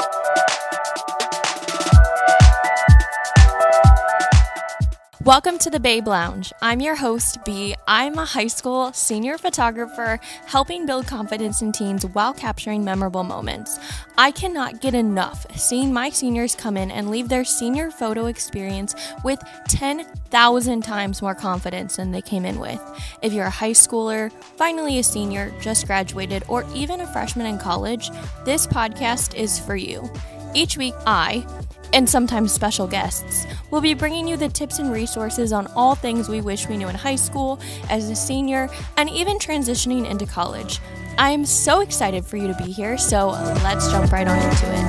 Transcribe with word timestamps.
Thank 0.00 0.38
you. 0.38 0.43
Welcome 5.24 5.56
to 5.60 5.70
the 5.70 5.80
Babe 5.80 6.06
Lounge. 6.06 6.52
I'm 6.60 6.82
your 6.82 6.96
host, 6.96 7.42
Bea. 7.46 7.74
I'm 7.88 8.18
a 8.18 8.26
high 8.26 8.46
school 8.46 8.92
senior 8.92 9.38
photographer 9.38 10.20
helping 10.44 10.84
build 10.84 11.06
confidence 11.06 11.62
in 11.62 11.72
teens 11.72 12.04
while 12.04 12.34
capturing 12.34 12.84
memorable 12.84 13.24
moments. 13.24 13.78
I 14.18 14.32
cannot 14.32 14.82
get 14.82 14.92
enough 14.92 15.46
seeing 15.56 15.94
my 15.94 16.10
seniors 16.10 16.54
come 16.54 16.76
in 16.76 16.90
and 16.90 17.10
leave 17.10 17.30
their 17.30 17.42
senior 17.42 17.90
photo 17.90 18.26
experience 18.26 18.94
with 19.24 19.42
10,000 19.68 20.82
times 20.82 21.22
more 21.22 21.34
confidence 21.34 21.96
than 21.96 22.10
they 22.10 22.20
came 22.20 22.44
in 22.44 22.60
with. 22.60 22.82
If 23.22 23.32
you're 23.32 23.46
a 23.46 23.50
high 23.50 23.70
schooler, 23.70 24.30
finally 24.58 24.98
a 24.98 25.02
senior, 25.02 25.50
just 25.58 25.86
graduated, 25.86 26.44
or 26.48 26.66
even 26.74 27.00
a 27.00 27.06
freshman 27.06 27.46
in 27.46 27.56
college, 27.56 28.10
this 28.44 28.66
podcast 28.66 29.34
is 29.34 29.58
for 29.58 29.74
you. 29.74 30.06
Each 30.54 30.76
week, 30.76 30.94
I, 31.06 31.46
and 31.94 32.10
sometimes 32.10 32.52
special 32.52 32.88
guests. 32.88 33.46
We'll 33.70 33.80
be 33.80 33.94
bringing 33.94 34.26
you 34.26 34.36
the 34.36 34.48
tips 34.48 34.80
and 34.80 34.92
resources 34.92 35.52
on 35.52 35.68
all 35.76 35.94
things 35.94 36.28
we 36.28 36.40
wish 36.40 36.68
we 36.68 36.76
knew 36.76 36.88
in 36.88 36.96
high 36.96 37.14
school, 37.14 37.60
as 37.88 38.10
a 38.10 38.16
senior, 38.16 38.68
and 38.96 39.08
even 39.08 39.38
transitioning 39.38 40.10
into 40.10 40.26
college. 40.26 40.80
I'm 41.18 41.44
so 41.44 41.80
excited 41.80 42.26
for 42.26 42.36
you 42.36 42.48
to 42.48 42.54
be 42.54 42.72
here, 42.72 42.98
so 42.98 43.28
let's 43.62 43.88
jump 43.92 44.10
right 44.10 44.26
on 44.26 44.36
into 44.36 44.66
it. 44.74 44.84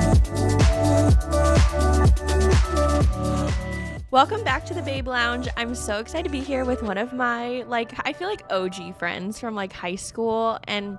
Welcome 4.10 4.42
back 4.42 4.66
to 4.66 4.74
the 4.74 4.82
Babe 4.82 5.06
Lounge. 5.06 5.46
I'm 5.56 5.76
so 5.76 6.00
excited 6.00 6.24
to 6.24 6.30
be 6.30 6.40
here 6.40 6.64
with 6.64 6.82
one 6.82 6.98
of 6.98 7.12
my 7.12 7.62
like 7.68 7.92
I 8.04 8.12
feel 8.14 8.28
like 8.28 8.42
OG 8.50 8.98
friends 8.98 9.38
from 9.38 9.54
like 9.54 9.72
high 9.72 9.94
school 9.94 10.58
and 10.66 10.98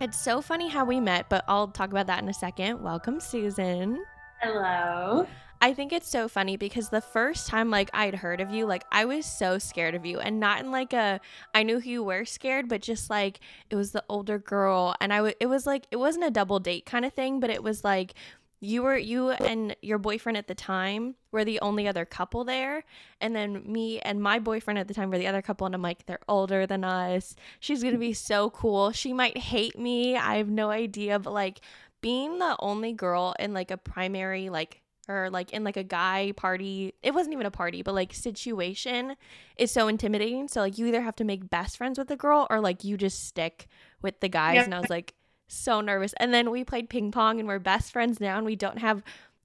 it's 0.00 0.18
so 0.18 0.40
funny 0.40 0.68
how 0.68 0.84
we 0.84 0.98
met, 0.98 1.28
but 1.28 1.44
I'll 1.46 1.68
talk 1.68 1.90
about 1.90 2.08
that 2.08 2.20
in 2.20 2.28
a 2.28 2.34
second. 2.34 2.82
Welcome, 2.82 3.20
Susan. 3.20 4.04
Hello. 4.40 5.26
I 5.60 5.72
think 5.72 5.92
it's 5.92 6.08
so 6.08 6.28
funny 6.28 6.56
because 6.56 6.90
the 6.90 7.00
first 7.00 7.46
time 7.46 7.70
like 7.70 7.90
I'd 7.94 8.14
heard 8.16 8.40
of 8.40 8.50
you, 8.50 8.66
like 8.66 8.84
I 8.92 9.06
was 9.06 9.24
so 9.24 9.58
scared 9.58 9.94
of 9.94 10.04
you 10.04 10.20
and 10.20 10.38
not 10.38 10.60
in 10.60 10.70
like 10.70 10.92
a 10.92 11.20
I 11.54 11.62
knew 11.62 11.80
who 11.80 11.90
you 11.90 12.04
were 12.04 12.24
scared, 12.26 12.68
but 12.68 12.82
just 12.82 13.08
like 13.08 13.40
it 13.70 13.76
was 13.76 13.92
the 13.92 14.04
older 14.08 14.38
girl 14.38 14.94
and 15.00 15.12
I 15.12 15.34
it 15.40 15.46
was 15.46 15.66
like 15.66 15.86
it 15.90 15.96
wasn't 15.96 16.26
a 16.26 16.30
double 16.30 16.60
date 16.60 16.84
kind 16.84 17.04
of 17.04 17.14
thing, 17.14 17.40
but 17.40 17.50
it 17.50 17.62
was 17.62 17.82
like 17.82 18.14
you 18.60 18.82
were 18.82 18.96
you 18.96 19.30
and 19.30 19.76
your 19.82 19.98
boyfriend 19.98 20.36
at 20.36 20.46
the 20.46 20.54
time 20.54 21.14
were 21.30 21.44
the 21.44 21.60
only 21.60 21.86
other 21.86 22.06
couple 22.06 22.42
there 22.42 22.84
and 23.20 23.36
then 23.36 23.62
me 23.70 24.00
and 24.00 24.22
my 24.22 24.38
boyfriend 24.38 24.78
at 24.78 24.88
the 24.88 24.94
time 24.94 25.10
were 25.10 25.18
the 25.18 25.26
other 25.26 25.42
couple 25.42 25.66
and 25.66 25.74
i'm 25.74 25.82
like 25.82 26.06
they're 26.06 26.18
older 26.28 26.66
than 26.66 26.82
us. 26.82 27.36
She's 27.60 27.82
gonna 27.82 27.98
be 27.98 28.14
so 28.14 28.50
cool. 28.50 28.92
She 28.92 29.12
might 29.12 29.36
hate 29.36 29.78
me. 29.78 30.16
I 30.16 30.36
have 30.36 30.48
no 30.48 30.70
idea 30.70 31.18
but 31.18 31.32
like 31.32 31.60
being 32.00 32.38
the 32.38 32.56
only 32.60 32.92
girl 32.92 33.34
in 33.38 33.52
like 33.54 33.70
a 33.70 33.76
primary 33.76 34.48
like 34.48 34.82
or 35.08 35.30
like 35.30 35.52
in 35.52 35.64
like 35.64 35.76
a 35.76 35.84
guy 35.84 36.32
party 36.36 36.94
it 37.02 37.14
wasn't 37.14 37.32
even 37.32 37.46
a 37.46 37.50
party 37.50 37.82
but 37.82 37.94
like 37.94 38.12
situation 38.12 39.16
is 39.56 39.70
so 39.70 39.88
intimidating. 39.88 40.48
So 40.48 40.60
like 40.60 40.78
you 40.78 40.86
either 40.86 41.02
have 41.02 41.16
to 41.16 41.24
make 41.24 41.48
best 41.48 41.76
friends 41.76 41.98
with 41.98 42.08
the 42.08 42.16
girl 42.16 42.46
or 42.50 42.60
like 42.60 42.84
you 42.84 42.96
just 42.96 43.26
stick 43.26 43.68
with 44.02 44.20
the 44.20 44.28
guys. 44.28 44.56
Yep. 44.56 44.64
and 44.66 44.74
i 44.74 44.80
was 44.80 44.90
like 44.90 45.14
so 45.48 45.80
nervous. 45.80 46.12
And 46.18 46.34
then 46.34 46.50
we 46.50 46.64
played 46.64 46.90
ping 46.90 47.12
pong 47.12 47.38
and 47.38 47.48
we're 47.48 47.58
best 47.60 47.92
friends 47.92 48.20
now 48.20 48.36
and 48.36 48.44
we 48.46 48.56
don't 48.56 48.78
have 48.78 49.02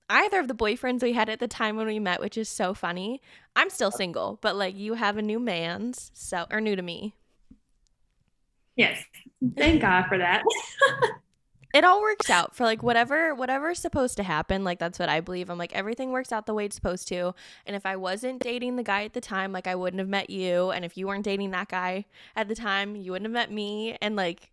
either 0.09 0.39
of 0.39 0.47
the 0.47 0.55
boyfriends 0.55 1.03
we 1.03 1.13
had 1.13 1.29
at 1.29 1.39
the 1.39 1.47
time 1.47 1.77
when 1.77 1.87
we 1.87 1.99
met 1.99 2.19
which 2.19 2.37
is 2.37 2.49
so 2.49 2.73
funny. 2.73 3.21
I'm 3.55 3.69
still 3.69 3.91
single 3.91 4.39
but 4.41 4.55
like 4.55 4.75
you 4.75 4.95
have 4.95 5.17
a 5.17 5.21
new 5.21 5.39
man's 5.39 6.11
so 6.13 6.47
or 6.49 6.59
new 6.59 6.75
to 6.75 6.81
me. 6.81 7.13
Yes. 8.75 9.03
Thank 9.57 9.81
god 9.81 10.05
for 10.07 10.17
that 10.17 10.43
it 11.73 11.83
all 11.83 12.01
works 12.01 12.29
out 12.29 12.55
for 12.55 12.63
like 12.63 12.83
whatever 12.83 13.33
whatever's 13.33 13.79
supposed 13.79 14.17
to 14.17 14.23
happen 14.23 14.63
like 14.63 14.79
that's 14.79 14.99
what 14.99 15.09
i 15.09 15.19
believe. 15.19 15.49
I'm 15.49 15.57
like 15.57 15.73
everything 15.73 16.11
works 16.11 16.31
out 16.31 16.45
the 16.45 16.53
way 16.53 16.65
it's 16.65 16.75
supposed 16.75 17.07
to. 17.09 17.33
And 17.65 17.75
if 17.75 17.85
i 17.85 17.95
wasn't 17.95 18.41
dating 18.41 18.75
the 18.75 18.83
guy 18.83 19.03
at 19.05 19.13
the 19.13 19.21
time 19.21 19.51
like 19.51 19.67
i 19.67 19.75
wouldn't 19.75 19.99
have 19.99 20.09
met 20.09 20.29
you. 20.29 20.71
And 20.71 20.85
if 20.85 20.97
you 20.97 21.07
weren't 21.07 21.25
dating 21.25 21.51
that 21.51 21.69
guy 21.69 22.05
at 22.35 22.47
the 22.47 22.55
time 22.55 22.95
you 22.95 23.11
wouldn't 23.11 23.27
have 23.27 23.33
met 23.33 23.51
me. 23.51 23.97
And 24.01 24.15
like 24.15 24.51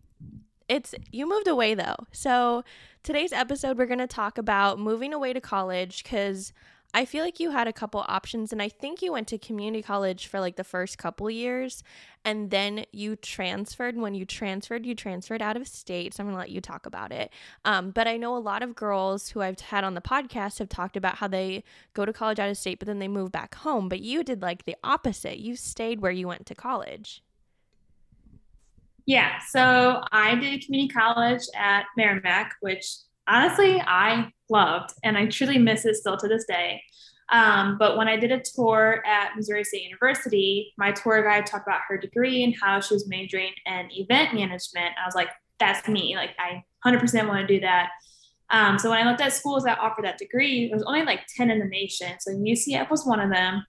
it's 0.68 0.94
you 1.10 1.28
moved 1.28 1.48
away 1.48 1.74
though. 1.74 1.96
So 2.12 2.64
today's 3.02 3.32
episode 3.32 3.78
we're 3.78 3.86
going 3.86 3.98
to 3.98 4.06
talk 4.06 4.38
about 4.38 4.78
moving 4.78 5.14
away 5.14 5.32
to 5.32 5.40
college 5.40 6.02
because 6.02 6.52
I 6.94 7.04
feel 7.04 7.22
like 7.22 7.38
you 7.38 7.50
had 7.50 7.68
a 7.68 7.72
couple 7.72 8.04
options, 8.08 8.50
and 8.50 8.62
I 8.62 8.70
think 8.70 9.02
you 9.02 9.12
went 9.12 9.28
to 9.28 9.38
community 9.38 9.82
college 9.82 10.26
for 10.26 10.40
like 10.40 10.56
the 10.56 10.64
first 10.64 10.96
couple 10.96 11.30
years, 11.30 11.82
and 12.24 12.50
then 12.50 12.86
you 12.92 13.14
transferred. 13.14 13.96
When 13.96 14.14
you 14.14 14.24
transferred, 14.24 14.86
you 14.86 14.94
transferred 14.94 15.42
out 15.42 15.56
of 15.56 15.68
state. 15.68 16.14
So 16.14 16.22
I'm 16.22 16.28
gonna 16.28 16.38
let 16.38 16.50
you 16.50 16.62
talk 16.62 16.86
about 16.86 17.12
it. 17.12 17.30
Um, 17.64 17.90
but 17.90 18.08
I 18.08 18.16
know 18.16 18.34
a 18.36 18.38
lot 18.38 18.62
of 18.62 18.74
girls 18.74 19.28
who 19.28 19.42
I've 19.42 19.60
had 19.60 19.84
on 19.84 19.94
the 19.94 20.00
podcast 20.00 20.58
have 20.60 20.70
talked 20.70 20.96
about 20.96 21.16
how 21.16 21.28
they 21.28 21.62
go 21.92 22.06
to 22.06 22.12
college 22.12 22.38
out 22.38 22.48
of 22.48 22.56
state, 22.56 22.78
but 22.78 22.86
then 22.86 23.00
they 23.00 23.08
move 23.08 23.30
back 23.30 23.54
home. 23.56 23.90
But 23.90 24.00
you 24.00 24.24
did 24.24 24.40
like 24.40 24.64
the 24.64 24.76
opposite. 24.82 25.38
You 25.38 25.56
stayed 25.56 26.00
where 26.00 26.12
you 26.12 26.26
went 26.26 26.46
to 26.46 26.54
college. 26.54 27.22
Yeah, 29.04 29.38
so 29.48 30.02
I 30.12 30.34
did 30.34 30.64
community 30.64 30.92
college 30.92 31.42
at 31.54 31.86
Meramec, 31.98 32.50
which 32.60 32.86
honestly 33.28 33.80
I 33.86 34.32
loved 34.50 34.94
and 35.04 35.16
I 35.16 35.26
truly 35.26 35.58
miss 35.58 35.84
it 35.84 35.96
still 35.96 36.16
to 36.16 36.28
this 36.28 36.44
day. 36.46 36.82
Um, 37.30 37.76
but 37.78 37.96
when 37.96 38.08
I 38.08 38.16
did 38.16 38.32
a 38.32 38.40
tour 38.40 39.02
at 39.06 39.36
Missouri 39.36 39.62
State 39.64 39.84
University, 39.84 40.72
my 40.78 40.92
tour 40.92 41.22
guide 41.22 41.46
talked 41.46 41.66
about 41.66 41.82
her 41.88 41.98
degree 41.98 42.42
and 42.42 42.54
how 42.60 42.80
she 42.80 42.94
was 42.94 43.06
majoring 43.06 43.52
in 43.66 43.88
event 43.92 44.34
management. 44.34 44.94
I 45.00 45.06
was 45.06 45.14
like, 45.14 45.28
that's 45.60 45.86
me. 45.88 46.16
Like, 46.16 46.30
I 46.38 46.64
100% 46.86 47.28
want 47.28 47.46
to 47.46 47.54
do 47.54 47.60
that. 47.60 47.90
Um, 48.50 48.78
so 48.78 48.88
when 48.88 49.06
I 49.06 49.08
looked 49.08 49.20
at 49.20 49.34
schools 49.34 49.64
that 49.64 49.78
offered 49.78 50.06
that 50.06 50.16
degree, 50.16 50.68
there 50.68 50.76
was 50.76 50.86
only 50.86 51.02
like 51.02 51.20
10 51.36 51.50
in 51.50 51.58
the 51.58 51.66
nation. 51.66 52.14
So 52.20 52.30
UCF 52.30 52.90
was 52.90 53.04
one 53.04 53.20
of 53.20 53.30
them. 53.30 53.62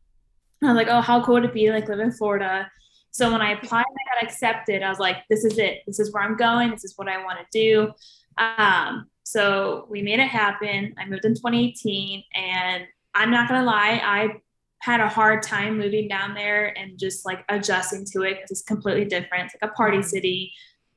I 0.63 0.67
was 0.67 0.75
like, 0.75 0.87
oh, 0.89 1.01
how 1.01 1.23
cool 1.23 1.35
would 1.35 1.45
it 1.45 1.53
be 1.53 1.69
like 1.69 1.89
live 1.89 1.99
in 1.99 2.11
Florida? 2.11 2.69
So 3.11 3.31
when 3.31 3.41
I 3.41 3.51
applied 3.51 3.85
and 3.87 3.97
I 3.97 4.15
got 4.15 4.23
accepted, 4.23 4.83
I 4.83 4.89
was 4.89 4.99
like, 4.99 5.17
this 5.29 5.43
is 5.43 5.57
it. 5.57 5.79
This 5.85 5.99
is 5.99 6.13
where 6.13 6.23
I'm 6.23 6.37
going. 6.37 6.69
This 6.71 6.85
is 6.85 6.93
what 6.95 7.09
I 7.09 7.23
want 7.23 7.39
to 7.39 7.45
do. 7.51 7.91
Um, 8.37 9.07
so 9.29 9.85
we 9.91 10.01
made 10.01 10.19
it 10.19 10.27
happen. 10.27 10.95
I 10.97 11.05
moved 11.05 11.23
in 11.23 11.35
2018, 11.35 12.23
and 12.33 12.85
I'm 13.13 13.29
not 13.29 13.47
gonna 13.47 13.63
lie, 13.63 14.01
I 14.03 14.41
had 14.79 15.01
a 15.01 15.07
hard 15.07 15.43
time 15.43 15.77
moving 15.77 16.07
down 16.07 16.33
there 16.33 16.75
and 16.75 16.97
just 16.97 17.27
like 17.27 17.45
adjusting 17.47 18.05
to 18.05 18.23
it 18.23 18.37
because 18.37 18.49
it's 18.49 18.63
completely 18.63 19.05
different. 19.05 19.45
It's 19.45 19.55
like 19.61 19.71
a 19.71 19.75
party 19.75 20.01
city. 20.01 20.51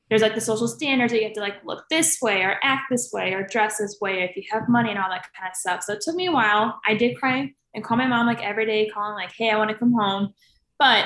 There's 0.09 0.23
like 0.23 0.33
the 0.33 0.41
social 0.41 0.67
standards 0.67 1.13
that 1.13 1.19
you 1.19 1.25
have 1.25 1.33
to 1.33 1.41
like 1.41 1.63
look 1.63 1.83
this 1.91 2.17
way 2.23 2.41
or 2.41 2.57
act 2.63 2.85
this 2.89 3.11
way 3.13 3.33
or 3.33 3.45
dress 3.45 3.77
this 3.77 3.97
way 4.01 4.23
if 4.23 4.35
you 4.35 4.41
have 4.51 4.67
money 4.67 4.89
and 4.89 4.97
all 4.97 5.09
that 5.09 5.27
kind 5.37 5.51
of 5.51 5.55
stuff. 5.55 5.83
So 5.83 5.93
it 5.93 6.01
took 6.01 6.15
me 6.15 6.25
a 6.25 6.31
while. 6.31 6.79
I 6.87 6.95
did 6.95 7.15
cry 7.17 7.53
and 7.75 7.83
call 7.83 7.97
my 7.97 8.07
mom 8.07 8.25
like 8.25 8.41
every 8.41 8.65
day, 8.65 8.89
calling 8.89 9.13
like, 9.13 9.33
"Hey, 9.37 9.51
I 9.51 9.57
want 9.57 9.69
to 9.69 9.77
come 9.77 9.93
home," 9.93 10.33
but 10.79 11.05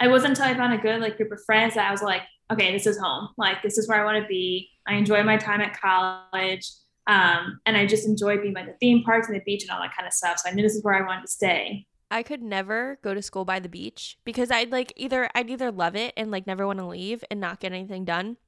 I 0.00 0.06
wasn't 0.06 0.38
until 0.38 0.44
I 0.44 0.54
found 0.54 0.74
a 0.74 0.78
good 0.78 1.00
like 1.00 1.16
group 1.16 1.32
of 1.32 1.42
friends 1.44 1.74
that 1.74 1.88
I 1.88 1.90
was 1.90 2.02
like, 2.02 2.22
"Okay, 2.52 2.70
this 2.72 2.86
is 2.86 2.98
home. 2.98 3.30
Like 3.36 3.62
this 3.64 3.78
is 3.78 3.88
where 3.88 4.00
I 4.00 4.04
want 4.04 4.22
to 4.22 4.28
be." 4.28 4.70
I 4.88 4.94
enjoy 4.94 5.22
my 5.22 5.36
time 5.36 5.60
at 5.60 5.78
college. 5.78 6.68
Um, 7.06 7.60
and 7.64 7.76
I 7.76 7.86
just 7.86 8.06
enjoy 8.06 8.38
being 8.38 8.52
by 8.52 8.64
the 8.64 8.74
theme 8.80 9.02
parks 9.02 9.28
and 9.28 9.36
the 9.36 9.42
beach 9.44 9.62
and 9.62 9.70
all 9.70 9.80
that 9.80 9.96
kind 9.96 10.06
of 10.06 10.12
stuff. 10.12 10.38
So 10.38 10.50
I 10.50 10.52
knew 10.52 10.62
this 10.62 10.74
is 10.74 10.84
where 10.84 10.94
I 10.94 11.06
wanted 11.06 11.22
to 11.22 11.28
stay. 11.28 11.86
I 12.10 12.22
could 12.22 12.42
never 12.42 12.98
go 13.02 13.14
to 13.14 13.22
school 13.22 13.44
by 13.44 13.60
the 13.60 13.68
beach 13.68 14.18
because 14.24 14.50
I'd 14.50 14.72
like 14.72 14.92
either 14.96 15.28
I'd 15.34 15.50
either 15.50 15.70
love 15.70 15.94
it 15.96 16.14
and 16.16 16.30
like 16.30 16.46
never 16.46 16.66
want 16.66 16.78
to 16.78 16.86
leave 16.86 17.22
and 17.30 17.40
not 17.40 17.60
get 17.60 17.72
anything 17.72 18.04
done, 18.04 18.38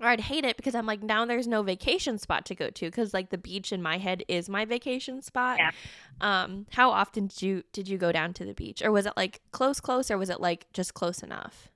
or 0.00 0.08
I'd 0.08 0.22
hate 0.22 0.44
it 0.44 0.56
because 0.56 0.74
I'm 0.74 0.86
like 0.86 1.02
now 1.02 1.24
there's 1.24 1.46
no 1.46 1.62
vacation 1.62 2.18
spot 2.18 2.44
to 2.46 2.54
go 2.54 2.70
to 2.70 2.86
because 2.86 3.14
like 3.14 3.30
the 3.30 3.38
beach 3.38 3.72
in 3.72 3.82
my 3.82 3.98
head 3.98 4.24
is 4.26 4.48
my 4.48 4.64
vacation 4.64 5.22
spot. 5.22 5.58
Yeah. 5.58 5.70
Um, 6.20 6.66
how 6.72 6.90
often 6.90 7.28
did 7.28 7.42
you 7.42 7.62
did 7.72 7.88
you 7.88 7.98
go 7.98 8.10
down 8.10 8.32
to 8.34 8.44
the 8.44 8.54
beach, 8.54 8.82
or 8.82 8.90
was 8.90 9.06
it 9.06 9.12
like 9.16 9.42
close, 9.52 9.80
close, 9.80 10.10
or 10.10 10.18
was 10.18 10.30
it 10.30 10.40
like 10.40 10.66
just 10.72 10.94
close 10.94 11.22
enough? 11.22 11.67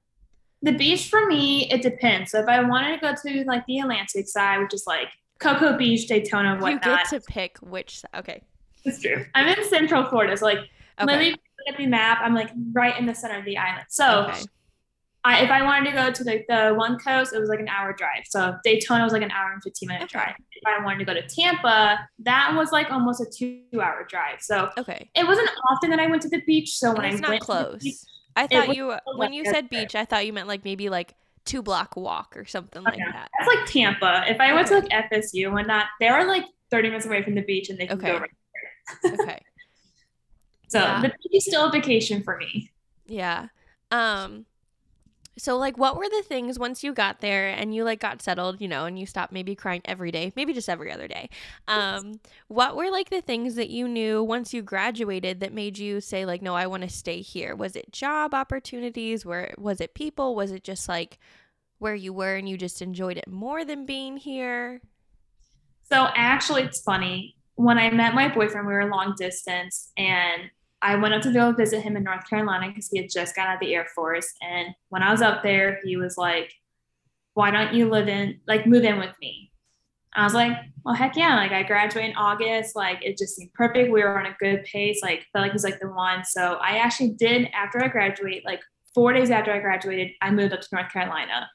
The 0.62 0.73
beach 0.73 1.09
for 1.09 1.27
me, 1.27 1.69
it 1.71 1.83
depends. 1.83 2.31
So 2.31 2.41
if 2.41 2.49
I 2.49 2.62
wanted 2.62 2.95
to 2.95 3.00
go 3.00 3.15
to 3.15 3.45
like 3.45 3.67
the 3.67 3.81
Atlantic 3.81 4.28
side, 4.28 4.61
which 4.61 4.75
is 4.75 4.84
like 4.87 5.09
Cocoa 5.41 5.77
Beach, 5.77 6.06
Daytona, 6.06 6.55
whatnot. 6.55 6.87
You 6.87 6.91
get 6.97 7.09
to 7.09 7.21
pick 7.21 7.59
which. 7.59 8.03
Okay, 8.14 8.43
it's 8.85 9.00
true. 9.00 9.26
I'm 9.35 9.49
in 9.49 9.69
Central 9.69 10.05
Florida, 10.05 10.37
so 10.37 10.47
like 10.47 10.61
okay. 11.00 11.19
me 11.19 11.31
look 11.31 11.41
at 11.69 11.76
the 11.76 11.87
map, 11.87 12.19
I'm 12.23 12.35
like 12.35 12.50
right 12.73 12.99
in 12.99 13.06
the 13.06 13.14
center 13.14 13.38
of 13.38 13.44
the 13.44 13.59
island. 13.59 13.87
So. 13.91 14.26
Okay. 14.31 14.43
I, 15.25 15.44
if 15.44 15.50
I 15.50 15.62
wanted 15.62 15.88
to 15.91 15.97
go 15.97 16.11
to 16.11 16.25
like 16.25 16.47
the 16.49 16.75
one 16.75 16.99
coast, 16.99 17.32
it 17.32 17.38
was 17.38 17.49
like 17.49 17.61
an 17.61 17.69
hour 17.69 17.93
drive. 17.93 18.25
So 18.29 18.56
Daytona 18.64 19.05
was 19.05 19.12
like 19.12 19.23
an 19.23 19.31
hour 19.31 19.53
and 19.53 19.62
15 19.62 19.87
minute 19.87 20.03
okay. 20.03 20.12
drive. 20.14 20.35
If 20.50 20.62
I 20.67 20.85
wanted 20.85 20.99
to 20.99 21.05
go 21.05 21.14
to 21.14 21.23
Tampa, 21.23 22.09
that 22.25 22.55
was 22.56 22.73
like 22.73 22.91
almost 22.91 23.20
a 23.20 23.26
two 23.26 23.61
hour 23.81 24.05
drive. 24.11 24.41
So 24.41 24.70
okay, 24.76 25.09
it 25.14 25.25
wasn't 25.25 25.49
often 25.70 25.91
that 25.91 26.00
I 26.00 26.09
went 26.09 26.23
to 26.23 26.29
the 26.29 26.43
beach. 26.44 26.76
So 26.76 26.93
when 26.93 27.05
it's 27.05 27.23
I 27.23 27.35
not 27.35 27.41
close. 27.41 28.05
I 28.37 28.46
thought 28.46 28.75
you 28.75 28.94
when 29.17 29.32
you 29.32 29.44
said 29.44 29.69
beach, 29.69 29.94
I 29.94 30.05
thought 30.05 30.26
you 30.26 30.32
meant 30.32 30.49
like 30.49 30.64
maybe 30.64 30.88
like 30.88 31.14
two 31.44 31.62
block 31.62 31.96
walk 31.96 32.37
or 32.37 32.44
something 32.44 32.87
okay. 32.87 32.99
like 32.99 33.12
that. 33.12 33.31
That's 33.38 33.55
like 33.55 33.67
Tampa. 33.67 34.25
If 34.29 34.40
I 34.40 34.46
okay. 34.46 34.55
went 34.55 34.69
to 34.69 34.75
like 34.75 35.11
FSU 35.11 35.58
and 35.58 35.67
not, 35.67 35.87
they 36.00 36.08
are 36.08 36.26
like 36.26 36.44
30 36.70 36.88
minutes 36.88 37.06
away 37.06 37.23
from 37.23 37.34
the 37.34 37.43
beach 37.43 37.69
and 37.69 37.79
they 37.79 37.87
can 37.87 37.99
okay. 37.99 38.12
go 38.12 38.19
right 38.19 38.31
there. 39.02 39.12
okay. 39.14 39.43
So 40.69 40.79
yeah. 40.79 41.02
the 41.02 41.08
beach 41.08 41.32
is 41.34 41.44
still 41.44 41.67
a 41.67 41.70
vacation 41.70 42.23
for 42.23 42.38
me. 42.38 42.70
Yeah. 43.06 43.49
Um 43.90 44.46
So 45.38 45.56
like 45.56 45.79
what 45.79 45.96
were 45.96 46.08
the 46.08 46.23
things 46.23 46.58
once 46.58 46.84
you 46.84 46.93
got 46.93 47.20
there 47.20 47.49
and 47.49 47.75
you 47.75 47.84
like 47.84 48.00
got 48.00 48.20
settled, 48.20 48.61
you 48.61 48.69
know, 48.69 48.84
and 48.84 48.99
you 48.99 49.06
stopped 49.06 49.32
maybe 49.32 49.55
crying 49.55 49.81
every 49.84 50.11
day, 50.11 50.32
maybe 50.37 50.52
just 50.52 50.69
every 50.69 50.93
other 50.93 51.08
day. 51.08 51.31
Um 51.69 52.20
what 52.49 52.76
were 52.76 52.90
like 52.90 53.11
the 53.11 53.23
things 53.23 53.55
that 53.55 53.70
you 53.70 53.88
knew 53.88 54.23
once 54.23 54.52
you 54.52 54.62
graduated 54.62 55.40
that 55.40 55.52
made 55.52 55.79
you 55.79 56.00
say 56.00 56.26
like 56.26 56.43
no, 56.43 56.55
I 56.55 56.67
want 56.67 56.82
to 56.82 56.88
stay 56.88 57.20
here? 57.20 57.56
Was 57.56 57.76
it 57.76 57.93
job 57.93 58.34
opportunities? 58.34 59.25
Where 59.25 59.55
was 59.56 59.81
it 59.81 59.94
people? 59.94 60.34
Was 60.34 60.52
it 60.52 60.64
just 60.64 60.88
like 60.88 61.19
where 61.78 61.94
you 61.94 62.12
were 62.12 62.37
and 62.37 62.49
you 62.49 62.56
just 62.56 62.82
enjoyed 62.82 63.17
it 63.17 63.28
more 63.28 63.64
than 63.64 63.87
being 63.87 64.17
here? 64.17 64.81
So 65.85 66.08
actually 66.14 66.62
it's 66.62 66.81
funny. 66.81 67.37
When 67.55 67.78
I 67.78 67.90
met 67.90 68.14
my 68.14 68.28
boyfriend, 68.28 68.67
we 68.67 68.73
were 68.73 68.88
long 68.88 69.14
distance 69.17 69.93
and 69.96 70.50
I 70.82 70.96
went 70.96 71.14
up 71.14 71.23
to 71.23 71.32
go 71.32 71.52
visit 71.52 71.81
him 71.81 71.96
in 71.96 72.02
North 72.02 72.29
Carolina 72.29 72.69
because 72.69 72.88
he 72.88 72.99
had 72.99 73.08
just 73.11 73.37
got 73.37 73.46
out 73.46 73.55
of 73.55 73.61
the 73.61 73.75
Air 73.75 73.87
Force. 73.94 74.34
And 74.43 74.75
when 74.88 75.02
I 75.02 75.12
was 75.12 75.23
up 75.23 75.43
there, 75.43 75.79
he 75.84 75.96
was 75.96 76.17
like, 76.19 76.52
Why 77.34 77.52
don't 77.52 77.73
you 77.73 77.88
live 77.88 78.08
in, 78.08 78.40
like, 78.49 78.67
move 78.67 78.84
in 78.84 78.99
with 78.99 79.14
me? 79.20 79.52
I 80.14 80.25
was 80.25 80.34
like, 80.34 80.52
Well, 80.84 80.94
heck 80.94 81.17
yeah. 81.17 81.37
Like, 81.37 81.52
I 81.52 81.62
graduated 81.62 82.11
in 82.11 82.17
August. 82.17 82.75
Like, 82.75 83.02
it 83.05 83.17
just 83.17 83.37
seemed 83.37 83.52
perfect. 83.55 83.93
We 83.93 84.02
were 84.02 84.19
on 84.19 84.26
a 84.26 84.37
good 84.40 84.64
pace. 84.64 85.00
Like, 85.02 85.25
felt 85.32 85.44
like 85.44 85.52
he's 85.52 85.64
like 85.64 85.79
the 85.79 85.88
one. 85.88 86.25
So 86.25 86.55
I 86.55 86.79
actually 86.79 87.11
did, 87.11 87.49
after 87.55 87.82
I 87.82 87.88
graduated, 87.88 88.43
like, 88.44 88.61
four 88.93 89.12
days 89.12 89.31
after 89.31 89.52
I 89.52 89.61
graduated, 89.61 90.11
I 90.20 90.31
moved 90.32 90.52
up 90.52 90.61
to 90.61 90.69
North 90.73 90.93
Carolina. 90.93 91.49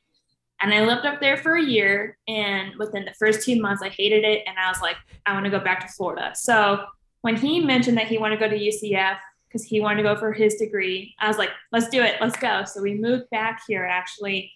And 0.62 0.73
I 0.73 0.85
lived 0.85 1.06
up 1.06 1.19
there 1.19 1.38
for 1.38 1.56
a 1.56 1.63
year. 1.63 2.18
And 2.27 2.75
within 2.80 3.06
the 3.06 3.13
first 3.19 3.44
two 3.44 3.62
months, 3.62 3.83
I 3.83 3.89
hated 3.89 4.23
it. 4.23 4.44
And 4.47 4.57
I 4.57 4.69
was 4.69 4.81
like, 4.81 4.95
I 5.25 5.33
want 5.33 5.45
to 5.45 5.51
go 5.51 5.59
back 5.59 5.81
to 5.81 5.94
Florida. 5.94 6.31
So 6.33 6.83
when 7.22 7.36
he 7.36 7.60
mentioned 7.60 7.98
that 7.98 8.08
he 8.08 8.18
wanted 8.18 8.40
to 8.40 8.48
go 8.48 8.50
to 8.50 8.60
UCF 8.60 9.18
because 9.48 9.64
he 9.64 9.80
wanted 9.80 9.98
to 9.98 10.04
go 10.04 10.16
for 10.16 10.34
his 10.34 10.56
degree, 10.56 11.16
I 11.19 11.28
was 11.28 11.38
like, 11.38 11.50
let's 11.72 11.90
do 11.90 12.02
it, 12.02 12.16
let's 12.22 12.38
go. 12.38 12.64
So 12.66 12.81
we 12.81 12.96
moved 12.96 13.30
back 13.30 13.62
here 13.68 13.86
actually 13.86 14.52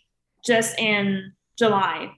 just 0.46 0.78
in 0.80 1.34
July. 1.58 2.12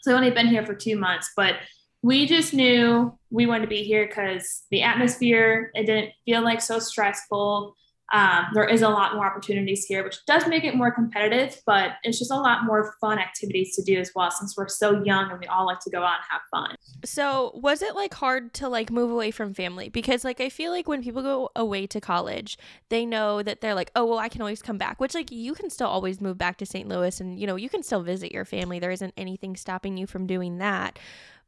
So 0.00 0.10
I've 0.10 0.16
only 0.16 0.30
been 0.30 0.48
here 0.48 0.66
for 0.66 0.74
two 0.74 0.98
months, 0.98 1.30
but 1.36 1.56
we 2.02 2.26
just 2.26 2.52
knew 2.52 3.16
we 3.30 3.46
wanted 3.46 3.62
to 3.62 3.68
be 3.68 3.84
here 3.84 4.06
because 4.06 4.62
the 4.70 4.82
atmosphere, 4.82 5.70
it 5.74 5.86
didn't 5.86 6.12
feel 6.24 6.42
like 6.42 6.60
so 6.60 6.78
stressful. 6.80 7.76
Um, 8.12 8.46
there 8.52 8.68
is 8.68 8.82
a 8.82 8.88
lot 8.90 9.14
more 9.14 9.24
opportunities 9.24 9.86
here, 9.86 10.04
which 10.04 10.18
does 10.26 10.46
make 10.46 10.64
it 10.64 10.74
more 10.74 10.90
competitive, 10.90 11.62
but 11.64 11.92
it's 12.02 12.18
just 12.18 12.30
a 12.30 12.36
lot 12.36 12.64
more 12.64 12.94
fun 13.00 13.18
activities 13.18 13.74
to 13.76 13.82
do 13.82 13.98
as 13.98 14.10
well 14.14 14.30
since 14.30 14.54
we're 14.54 14.68
so 14.68 15.02
young 15.02 15.30
and 15.30 15.40
we 15.40 15.46
all 15.46 15.64
like 15.64 15.80
to 15.80 15.90
go 15.90 16.02
out 16.02 16.16
and 16.16 16.24
have 16.28 16.42
fun. 16.50 16.76
So, 17.04 17.52
was 17.54 17.80
it 17.80 17.94
like 17.94 18.12
hard 18.12 18.52
to 18.54 18.68
like 18.68 18.90
move 18.90 19.10
away 19.10 19.30
from 19.30 19.54
family? 19.54 19.88
Because 19.88 20.24
like 20.24 20.42
I 20.42 20.50
feel 20.50 20.72
like 20.72 20.88
when 20.88 21.02
people 21.02 21.22
go 21.22 21.50
away 21.56 21.86
to 21.86 22.02
college, 22.02 22.58
they 22.90 23.06
know 23.06 23.42
that 23.42 23.62
they're 23.62 23.74
like, 23.74 23.90
"Oh, 23.96 24.04
well, 24.04 24.18
I 24.18 24.28
can 24.28 24.42
always 24.42 24.60
come 24.60 24.76
back." 24.76 25.00
Which 25.00 25.14
like 25.14 25.32
you 25.32 25.54
can 25.54 25.70
still 25.70 25.88
always 25.88 26.20
move 26.20 26.36
back 26.36 26.58
to 26.58 26.66
St. 26.66 26.86
Louis 26.88 27.18
and 27.18 27.38
you 27.38 27.46
know, 27.46 27.56
you 27.56 27.70
can 27.70 27.82
still 27.82 28.02
visit 28.02 28.32
your 28.32 28.44
family. 28.44 28.78
There 28.78 28.90
isn't 28.90 29.14
anything 29.16 29.56
stopping 29.56 29.96
you 29.96 30.06
from 30.06 30.26
doing 30.26 30.58
that. 30.58 30.98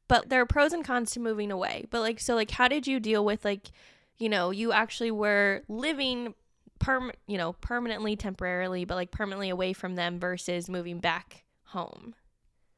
But 0.09 0.31
there 0.31 0.41
are 0.41 0.47
pros 0.47 0.73
and 0.73 0.85
cons 0.85 1.11
to 1.13 1.21
moving 1.21 1.51
away. 1.51 1.85
But 1.91 2.01
like 2.01 2.21
so 2.21 2.35
like 2.35 2.53
how 2.53 2.69
did 2.69 2.87
you 2.87 3.01
deal 3.01 3.25
with 3.25 3.45
like 3.45 3.71
you 4.17 4.29
know, 4.29 4.51
you 4.51 4.73
actually 4.73 5.11
were 5.11 5.63
living 5.69 6.35
perm 6.85 7.11
you 7.27 7.39
know 7.39 7.55
permanently 7.55 8.17
temporarily 8.17 8.85
but 8.85 8.95
like 8.95 9.11
permanently 9.11 9.51
away 9.51 9.73
from 9.73 9.95
them 9.95 10.19
versus 10.19 10.69
moving 10.69 10.99
back 10.99 11.45
home? 11.65 12.15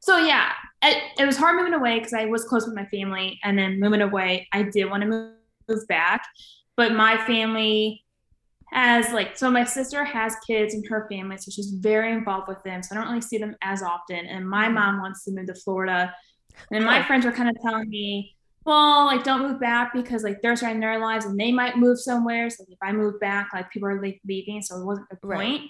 So 0.00 0.18
yeah 0.18 0.52
it, 0.82 1.02
it 1.18 1.26
was 1.26 1.36
hard 1.36 1.56
moving 1.56 1.74
away 1.74 1.98
because 1.98 2.12
i 2.12 2.26
was 2.26 2.44
close 2.44 2.66
with 2.66 2.74
my 2.74 2.86
family 2.86 3.38
and 3.42 3.58
then 3.58 3.80
moving 3.80 4.02
away 4.02 4.46
i 4.52 4.62
did 4.62 4.88
want 4.88 5.02
to 5.02 5.08
move 5.68 5.86
back 5.88 6.24
but 6.76 6.92
my 6.92 7.16
family 7.26 8.04
has 8.72 9.12
like 9.12 9.36
so 9.36 9.50
my 9.50 9.64
sister 9.64 10.04
has 10.04 10.36
kids 10.46 10.74
in 10.74 10.84
her 10.84 11.06
family 11.10 11.36
so 11.36 11.50
she's 11.50 11.70
very 11.70 12.12
involved 12.12 12.48
with 12.48 12.62
them 12.62 12.82
so 12.82 12.94
i 12.94 12.98
don't 12.98 13.08
really 13.08 13.20
see 13.20 13.38
them 13.38 13.56
as 13.62 13.82
often 13.82 14.26
and 14.26 14.48
my 14.48 14.66
mm-hmm. 14.66 14.74
mom 14.74 15.00
wants 15.00 15.24
to 15.24 15.32
move 15.32 15.46
to 15.46 15.54
florida 15.54 16.14
and 16.70 16.84
my 16.84 17.02
friends 17.06 17.24
were 17.24 17.32
kind 17.32 17.48
of 17.48 17.56
telling 17.62 17.88
me 17.88 18.35
well, 18.66 19.06
like 19.06 19.22
don't 19.22 19.42
move 19.42 19.60
back 19.60 19.94
because 19.94 20.24
like 20.24 20.42
they're 20.42 20.56
starting 20.56 20.80
their 20.80 20.98
lives 20.98 21.24
and 21.24 21.38
they 21.38 21.52
might 21.52 21.78
move 21.78 22.00
somewhere. 22.00 22.50
So 22.50 22.64
if 22.68 22.78
I 22.82 22.92
move 22.92 23.20
back, 23.20 23.50
like 23.54 23.70
people 23.70 23.88
are 23.88 24.02
like 24.02 24.20
leaving, 24.26 24.60
so 24.60 24.80
it 24.80 24.84
wasn't 24.84 25.08
the 25.08 25.16
point. 25.16 25.62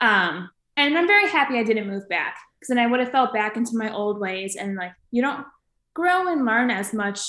Right. 0.00 0.26
Um, 0.30 0.50
and 0.76 0.96
I'm 0.96 1.08
very 1.08 1.28
happy 1.28 1.58
I 1.58 1.64
didn't 1.64 1.88
move 1.88 2.08
back 2.08 2.36
because 2.58 2.68
then 2.68 2.78
I 2.78 2.86
would 2.86 3.00
have 3.00 3.10
fell 3.10 3.32
back 3.32 3.56
into 3.56 3.76
my 3.76 3.92
old 3.92 4.20
ways 4.20 4.54
and 4.54 4.76
like 4.76 4.92
you 5.10 5.20
don't 5.22 5.44
grow 5.92 6.28
and 6.28 6.44
learn 6.44 6.70
as 6.70 6.94
much 6.94 7.20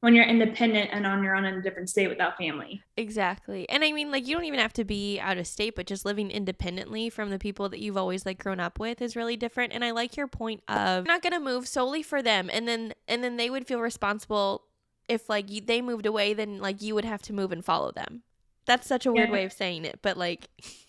when 0.00 0.14
you're 0.14 0.24
independent 0.24 0.90
and 0.92 1.06
on 1.06 1.22
your 1.24 1.34
own 1.34 1.44
in 1.44 1.54
a 1.54 1.62
different 1.62 1.90
state 1.90 2.08
without 2.08 2.36
family. 2.36 2.82
Exactly. 2.96 3.68
And 3.68 3.82
I 3.82 3.92
mean 3.92 4.10
like 4.10 4.26
you 4.26 4.34
don't 4.34 4.44
even 4.44 4.60
have 4.60 4.72
to 4.74 4.84
be 4.84 5.18
out 5.18 5.38
of 5.38 5.46
state, 5.46 5.74
but 5.74 5.86
just 5.86 6.04
living 6.04 6.30
independently 6.30 7.10
from 7.10 7.30
the 7.30 7.38
people 7.38 7.68
that 7.70 7.80
you've 7.80 7.96
always 7.96 8.24
like 8.24 8.38
grown 8.38 8.60
up 8.60 8.78
with 8.78 9.02
is 9.02 9.16
really 9.16 9.36
different. 9.36 9.72
And 9.72 9.84
I 9.84 9.90
like 9.90 10.16
your 10.16 10.28
point 10.28 10.62
of 10.68 11.06
not 11.06 11.22
going 11.22 11.32
to 11.32 11.40
move 11.40 11.66
solely 11.66 12.02
for 12.02 12.22
them 12.22 12.48
and 12.52 12.68
then 12.68 12.94
and 13.08 13.24
then 13.24 13.36
they 13.36 13.50
would 13.50 13.66
feel 13.66 13.80
responsible 13.80 14.62
if 15.08 15.28
like 15.28 15.50
you, 15.50 15.60
they 15.60 15.80
moved 15.80 16.06
away 16.06 16.34
then 16.34 16.60
like 16.60 16.80
you 16.80 16.94
would 16.94 17.04
have 17.04 17.22
to 17.22 17.32
move 17.32 17.50
and 17.50 17.64
follow 17.64 17.90
them. 17.90 18.22
That's 18.66 18.86
such 18.86 19.06
a 19.06 19.12
weird 19.12 19.30
yeah. 19.30 19.32
way 19.32 19.44
of 19.44 19.52
saying 19.52 19.84
it, 19.84 20.00
but 20.02 20.16
like 20.16 20.48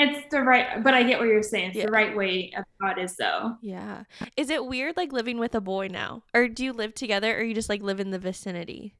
It's 0.00 0.30
the 0.30 0.40
right, 0.40 0.82
but 0.82 0.94
I 0.94 1.02
get 1.02 1.18
what 1.18 1.28
you're 1.28 1.42
saying. 1.42 1.68
It's 1.68 1.76
yeah. 1.76 1.86
the 1.86 1.92
right 1.92 2.16
way 2.16 2.52
it 2.54 2.98
is, 2.98 3.16
though. 3.16 3.56
Yeah. 3.60 4.04
Is 4.36 4.48
it 4.48 4.64
weird, 4.64 4.96
like 4.96 5.12
living 5.12 5.38
with 5.38 5.54
a 5.54 5.60
boy 5.60 5.88
now, 5.88 6.22
or 6.32 6.48
do 6.48 6.64
you 6.64 6.72
live 6.72 6.94
together, 6.94 7.36
or 7.36 7.42
you 7.42 7.54
just 7.54 7.68
like 7.68 7.82
live 7.82 8.00
in 8.00 8.10
the 8.10 8.18
vicinity? 8.18 8.94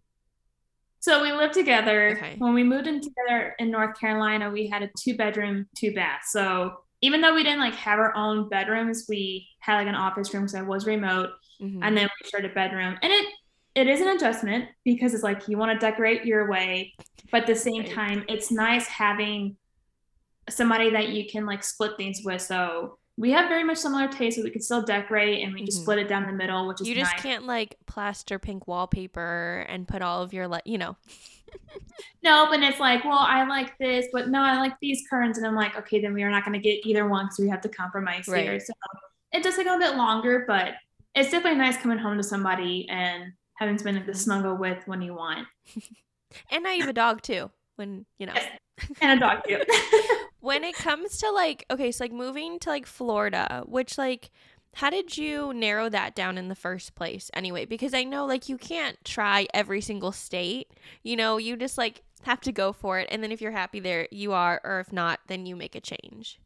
So 0.99 1.23
we 1.23 1.33
lived 1.33 1.55
together. 1.55 2.11
Okay. 2.19 2.35
When 2.37 2.53
we 2.53 2.63
moved 2.63 2.87
in 2.87 3.01
together 3.01 3.55
in 3.59 3.71
North 3.71 3.99
Carolina, 3.99 4.51
we 4.51 4.67
had 4.67 4.83
a 4.83 4.91
two 4.99 5.17
bedroom, 5.17 5.67
two 5.75 5.95
bath. 5.95 6.21
So 6.27 6.75
even 7.01 7.23
though 7.23 7.35
we 7.35 7.43
didn't 7.43 7.61
like 7.61 7.75
have 7.77 7.99
our 7.99 8.15
own 8.15 8.51
bedrooms, 8.51 9.07
we 9.09 9.49
had 9.61 9.77
like 9.77 9.89
an 9.89 9.95
office 9.95 10.35
room 10.35 10.43
because 10.43 10.55
I 10.55 10.61
was 10.63 10.85
remote, 10.85 11.31
mm-hmm. 11.63 11.83
and 11.83 11.97
then 11.97 12.05
we 12.05 12.31
shared 12.31 12.45
a 12.45 12.51
bedroom. 12.51 12.99
And 13.03 13.11
it 13.11 13.27
it 13.75 13.87
is 13.87 14.03
an 14.03 14.09
adjustment 14.09 14.67
because 14.85 15.15
it's 15.15 15.23
like 15.23 15.49
you 15.49 15.57
want 15.57 15.73
to 15.73 15.79
decorate 15.79 16.27
your 16.27 16.51
way, 16.51 16.93
but 17.31 17.43
at 17.43 17.47
the 17.47 17.55
same 17.55 17.83
right. 17.83 17.93
time, 17.93 18.25
it's 18.29 18.51
nice 18.51 18.87
having 18.87 19.57
somebody 20.49 20.91
that 20.91 21.11
you 21.11 21.29
can 21.29 21.47
like 21.47 21.63
split 21.63 21.93
things 21.97 22.23
with. 22.25 22.43
So 22.43 22.99
we 23.17 23.31
have 23.33 23.49
very 23.49 23.65
much 23.65 23.79
similar 23.79 24.09
tastes, 24.09 24.39
so 24.39 24.45
we 24.45 24.51
can 24.51 24.63
still 24.63 24.83
decorate 24.83 25.45
and 25.45 25.53
we 25.53 25.63
just 25.63 25.79
mm-hmm. 25.79 25.83
split 25.83 25.99
it 25.99 26.09
down 26.09 26.27
the 26.27 26.33
middle, 26.33 26.67
which 26.67 26.81
is 26.81 26.89
you 26.89 26.95
just 26.95 27.13
nice. 27.13 27.23
can't 27.23 27.45
like 27.45 27.77
plaster 27.87 28.39
pink 28.39 28.67
wallpaper 28.67 29.67
and 29.69 29.87
put 29.87 30.01
all 30.01 30.23
of 30.23 30.33
your 30.33 30.49
like 30.49 30.63
you 30.65 30.79
know. 30.79 30.97
no, 32.23 32.47
but 32.49 32.63
it's 32.63 32.81
like, 32.81 33.05
well, 33.05 33.19
I 33.19 33.45
like 33.47 33.77
this, 33.79 34.07
but 34.13 34.29
no, 34.29 34.41
I 34.41 34.57
like 34.57 34.75
these 34.81 35.07
curtains, 35.11 35.37
and 35.37 35.47
I'm 35.47 35.55
like, 35.55 35.77
okay, 35.77 36.01
then 36.01 36.15
we 36.15 36.23
are 36.23 36.31
not 36.31 36.45
going 36.45 36.59
to 36.59 36.63
get 36.63 36.87
either 36.87 37.07
one 37.09 37.27
because 37.27 37.39
we 37.41 37.49
have 37.49 37.61
to 37.63 37.69
compromise 37.69 38.27
right. 38.29 38.45
here. 38.45 38.61
So 38.61 38.73
it 39.33 39.43
does 39.43 39.57
take 39.57 39.67
a 39.67 39.79
bit 39.79 39.97
longer, 39.97 40.45
but 40.47 40.75
it's 41.15 41.31
definitely 41.31 41.59
nice 41.59 41.77
coming 41.77 41.99
home 41.99 42.17
to 42.17 42.23
somebody 42.23 42.89
and 42.89 43.33
having 43.55 43.77
somebody 43.77 44.05
to 44.05 44.15
snuggle 44.15 44.57
with 44.57 44.79
when 44.87 45.03
you 45.03 45.15
want. 45.15 45.47
and 46.51 46.65
now 46.65 46.73
you 46.73 46.81
have 46.81 46.91
a 46.91 46.95
dog 46.95 47.23
too. 47.23 47.51
When 47.77 48.07
you 48.19 48.27
know, 48.27 48.35
and 49.01 49.19
a 49.19 49.21
dog 49.21 49.43
too 49.47 49.63
when 50.41 50.65
it 50.65 50.75
comes 50.75 51.19
to 51.19 51.31
like 51.31 51.65
okay 51.71 51.91
so 51.93 52.05
like 52.05 52.13
moving 52.13 52.59
to 52.59 52.69
like 52.69 52.87
florida 52.87 53.63
which 53.67 53.99
like 53.99 54.31
how 54.75 54.91
did 54.91 55.17
you 55.17 55.53
narrow 55.53 55.89
that 55.89 56.15
down 56.15 56.39
in 56.39 56.49
the 56.49 56.55
first 56.55 56.95
place 56.95 57.31
anyway? 57.35 57.65
Because 57.65 57.95
i 57.95 58.05
know 58.05 58.27
like 58.27 58.49
you 58.49 58.57
can't 58.57 58.97
try 59.05 59.47
every 59.53 59.81
single 59.81 60.13
state 60.13 60.69
you 61.03 61.17
know 61.17 61.37
you 61.37 61.57
just 61.57 61.79
like 61.79 62.03
have 62.23 62.41
to 62.43 62.53
go 62.53 62.71
for 62.71 62.99
it. 62.99 63.09
And 63.11 63.23
then 63.23 63.33
if 63.33 63.41
you're 63.41 63.51
happy 63.51 63.81
there 63.81 64.07
you 64.11 64.33
are 64.33 64.61
or 64.65 64.81
if 64.81 64.93
not 64.93 65.21
then 65.27 65.47
you 65.47 65.57
make 65.57 65.75
a 65.75 65.81
change. 65.81 66.39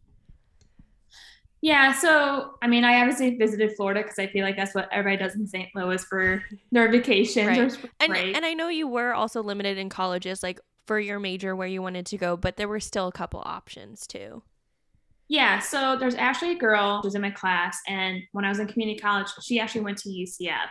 Yeah 1.61 1.93
so 1.93 2.57
i 2.63 2.67
mean 2.67 2.85
i 2.85 3.01
obviously 3.01 3.37
visited 3.37 3.75
florida 3.77 4.03
because 4.03 4.19
i 4.19 4.27
feel 4.27 4.45
like 4.45 4.57
that's 4.57 4.75
what 4.75 4.89
everybody 4.93 5.23
does 5.23 5.35
in 5.35 5.47
st 5.47 5.71
louis 5.75 6.05
for 6.05 6.45
their 6.73 6.91
vacations 6.91 7.79
right. 7.79 7.89
and, 8.01 8.15
and 8.15 8.45
i 8.45 8.53
know 8.53 8.69
you 8.69 8.87
were 8.87 9.15
also 9.15 9.43
limited 9.43 9.79
in 9.79 9.89
colleges 9.89 10.43
like 10.43 10.61
for 10.87 10.99
your 10.99 11.19
major 11.19 11.57
where 11.57 11.69
you 11.69 11.83
wanted 11.83 12.07
to 12.07 12.19
go, 12.19 12.37
but 12.37 12.57
there 12.57 12.69
were 12.69 12.81
still 12.81 13.09
a 13.09 13.13
couple 13.13 13.43
options 13.45 14.07
too. 14.07 14.43
Yeah, 15.29 15.59
so 15.59 15.97
there's 15.99 16.15
actually 16.15 16.53
a 16.53 16.59
girl 16.59 17.01
who's 17.03 17.15
in 17.15 17.23
my 17.23 17.31
class, 17.31 17.79
and 17.89 18.23
when 18.33 18.45
I 18.45 18.51
was 18.51 18.59
in 18.59 18.67
community 18.67 18.99
college, 18.99 19.29
she 19.43 19.59
actually 19.59 19.81
went 19.81 19.99
to 19.99 20.11
UCF. 20.11 20.69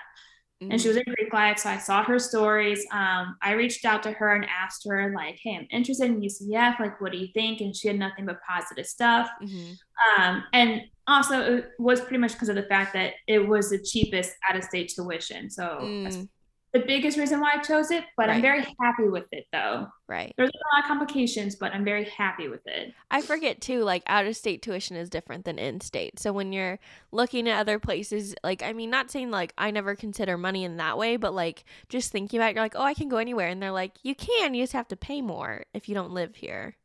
Mm-hmm. 0.61 0.71
And 0.71 0.81
she 0.81 0.87
was 0.87 0.97
in 0.97 1.03
Greek 1.05 1.33
life, 1.33 1.57
so 1.57 1.69
I 1.69 1.77
saw 1.77 2.03
her 2.03 2.19
stories. 2.19 2.85
Um, 2.91 3.35
I 3.41 3.53
reached 3.53 3.83
out 3.83 4.03
to 4.03 4.11
her 4.11 4.35
and 4.35 4.45
asked 4.45 4.85
her, 4.87 5.11
like, 5.15 5.39
"Hey, 5.43 5.57
I'm 5.57 5.67
interested 5.71 6.05
in 6.05 6.21
UCF. 6.21 6.79
Like, 6.79 7.01
what 7.01 7.11
do 7.11 7.17
you 7.17 7.27
think?" 7.33 7.61
And 7.61 7.75
she 7.75 7.87
had 7.87 7.97
nothing 7.97 8.25
but 8.25 8.37
positive 8.47 8.85
stuff. 8.85 9.29
Mm-hmm. 9.41 10.21
Um, 10.21 10.43
and 10.53 10.81
also, 11.07 11.57
it 11.57 11.71
was 11.79 11.99
pretty 11.99 12.19
much 12.19 12.33
because 12.33 12.49
of 12.49 12.55
the 12.55 12.63
fact 12.63 12.93
that 12.93 13.13
it 13.27 13.45
was 13.45 13.71
the 13.71 13.79
cheapest 13.79 14.31
out-of-state 14.49 14.93
tuition. 14.95 15.49
So 15.49 15.79
mm 15.81 16.27
the 16.73 16.79
biggest 16.79 17.19
reason 17.19 17.39
why 17.39 17.53
I 17.53 17.57
chose 17.59 17.91
it, 17.91 18.03
but 18.17 18.27
right. 18.27 18.35
I'm 18.35 18.41
very 18.41 18.65
happy 18.79 19.07
with 19.07 19.25
it 19.31 19.45
though. 19.53 19.87
Right. 20.07 20.33
There's 20.37 20.49
a 20.49 20.75
lot 20.75 20.83
of 20.83 20.87
complications, 20.87 21.55
but 21.55 21.71
I'm 21.71 21.85
very 21.85 22.05
happy 22.05 22.47
with 22.47 22.65
it. 22.65 22.93
I 23.11 23.21
forget 23.21 23.61
too, 23.61 23.83
like 23.83 24.01
out 24.07 24.25
of 24.25 24.35
state 24.35 24.63
tuition 24.63 24.97
is 24.97 25.09
different 25.09 25.45
than 25.45 25.59
in 25.59 25.81
state. 25.81 26.19
So 26.19 26.33
when 26.33 26.51
you're 26.51 26.79
looking 27.11 27.47
at 27.47 27.59
other 27.59 27.77
places, 27.77 28.33
like, 28.43 28.63
I 28.63 28.73
mean, 28.73 28.89
not 28.89 29.11
saying 29.11 29.29
like 29.29 29.53
I 29.55 29.69
never 29.69 29.95
consider 29.95 30.35
money 30.35 30.63
in 30.63 30.77
that 30.77 30.97
way, 30.97 31.15
but 31.15 31.35
like 31.35 31.63
just 31.89 32.11
thinking 32.11 32.39
about 32.39 32.49
it, 32.49 32.55
you're 32.55 32.65
like, 32.65 32.75
oh, 32.75 32.83
I 32.83 32.95
can 32.95 33.07
go 33.07 33.17
anywhere. 33.17 33.49
And 33.49 33.61
they're 33.61 33.71
like, 33.71 33.93
you 34.01 34.15
can, 34.15 34.55
you 34.55 34.63
just 34.63 34.73
have 34.73 34.87
to 34.87 34.95
pay 34.95 35.21
more 35.21 35.65
if 35.75 35.87
you 35.87 35.93
don't 35.93 36.11
live 36.11 36.35
here. 36.35 36.75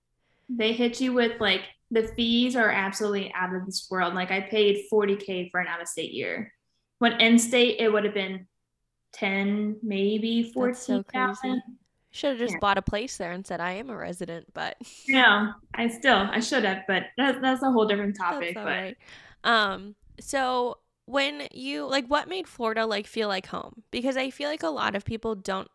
They 0.50 0.74
hit 0.74 1.00
you 1.00 1.14
with 1.14 1.40
like 1.40 1.62
the 1.90 2.08
fees 2.08 2.56
are 2.56 2.70
absolutely 2.70 3.32
out 3.34 3.54
of 3.54 3.64
this 3.64 3.86
world. 3.90 4.12
Like 4.12 4.30
I 4.30 4.42
paid 4.42 4.84
40K 4.92 5.50
for 5.50 5.60
an 5.60 5.66
out 5.66 5.80
of 5.80 5.88
state 5.88 6.12
year. 6.12 6.52
When 6.98 7.18
in 7.20 7.38
state, 7.38 7.80
it 7.80 7.90
would 7.90 8.04
have 8.04 8.14
been 8.14 8.46
10, 9.12 9.78
maybe 9.82 10.50
14,000. 10.52 11.34
So 11.34 11.60
should 12.10 12.30
have 12.30 12.38
just 12.38 12.54
yeah. 12.54 12.58
bought 12.60 12.78
a 12.78 12.82
place 12.82 13.16
there 13.16 13.32
and 13.32 13.46
said 13.46 13.60
I 13.60 13.72
am 13.72 13.90
a 13.90 13.96
resident, 13.96 14.46
but 14.54 14.76
no, 15.08 15.52
I 15.74 15.88
still 15.88 16.16
I 16.16 16.40
should 16.40 16.64
have, 16.64 16.82
but 16.88 17.04
that's 17.16 17.38
that's 17.40 17.62
a 17.62 17.70
whole 17.70 17.86
different 17.86 18.16
topic. 18.16 18.54
but 18.54 18.64
right. 18.64 18.96
um, 19.44 19.94
so 20.18 20.78
when 21.04 21.48
you 21.52 21.86
like, 21.86 22.06
what 22.06 22.28
made 22.28 22.48
Florida 22.48 22.86
like 22.86 23.06
feel 23.06 23.28
like 23.28 23.46
home? 23.46 23.82
Because 23.90 24.16
I 24.16 24.30
feel 24.30 24.48
like 24.48 24.62
a 24.62 24.68
lot 24.68 24.94
of 24.94 25.04
people 25.04 25.34
don't 25.34 25.70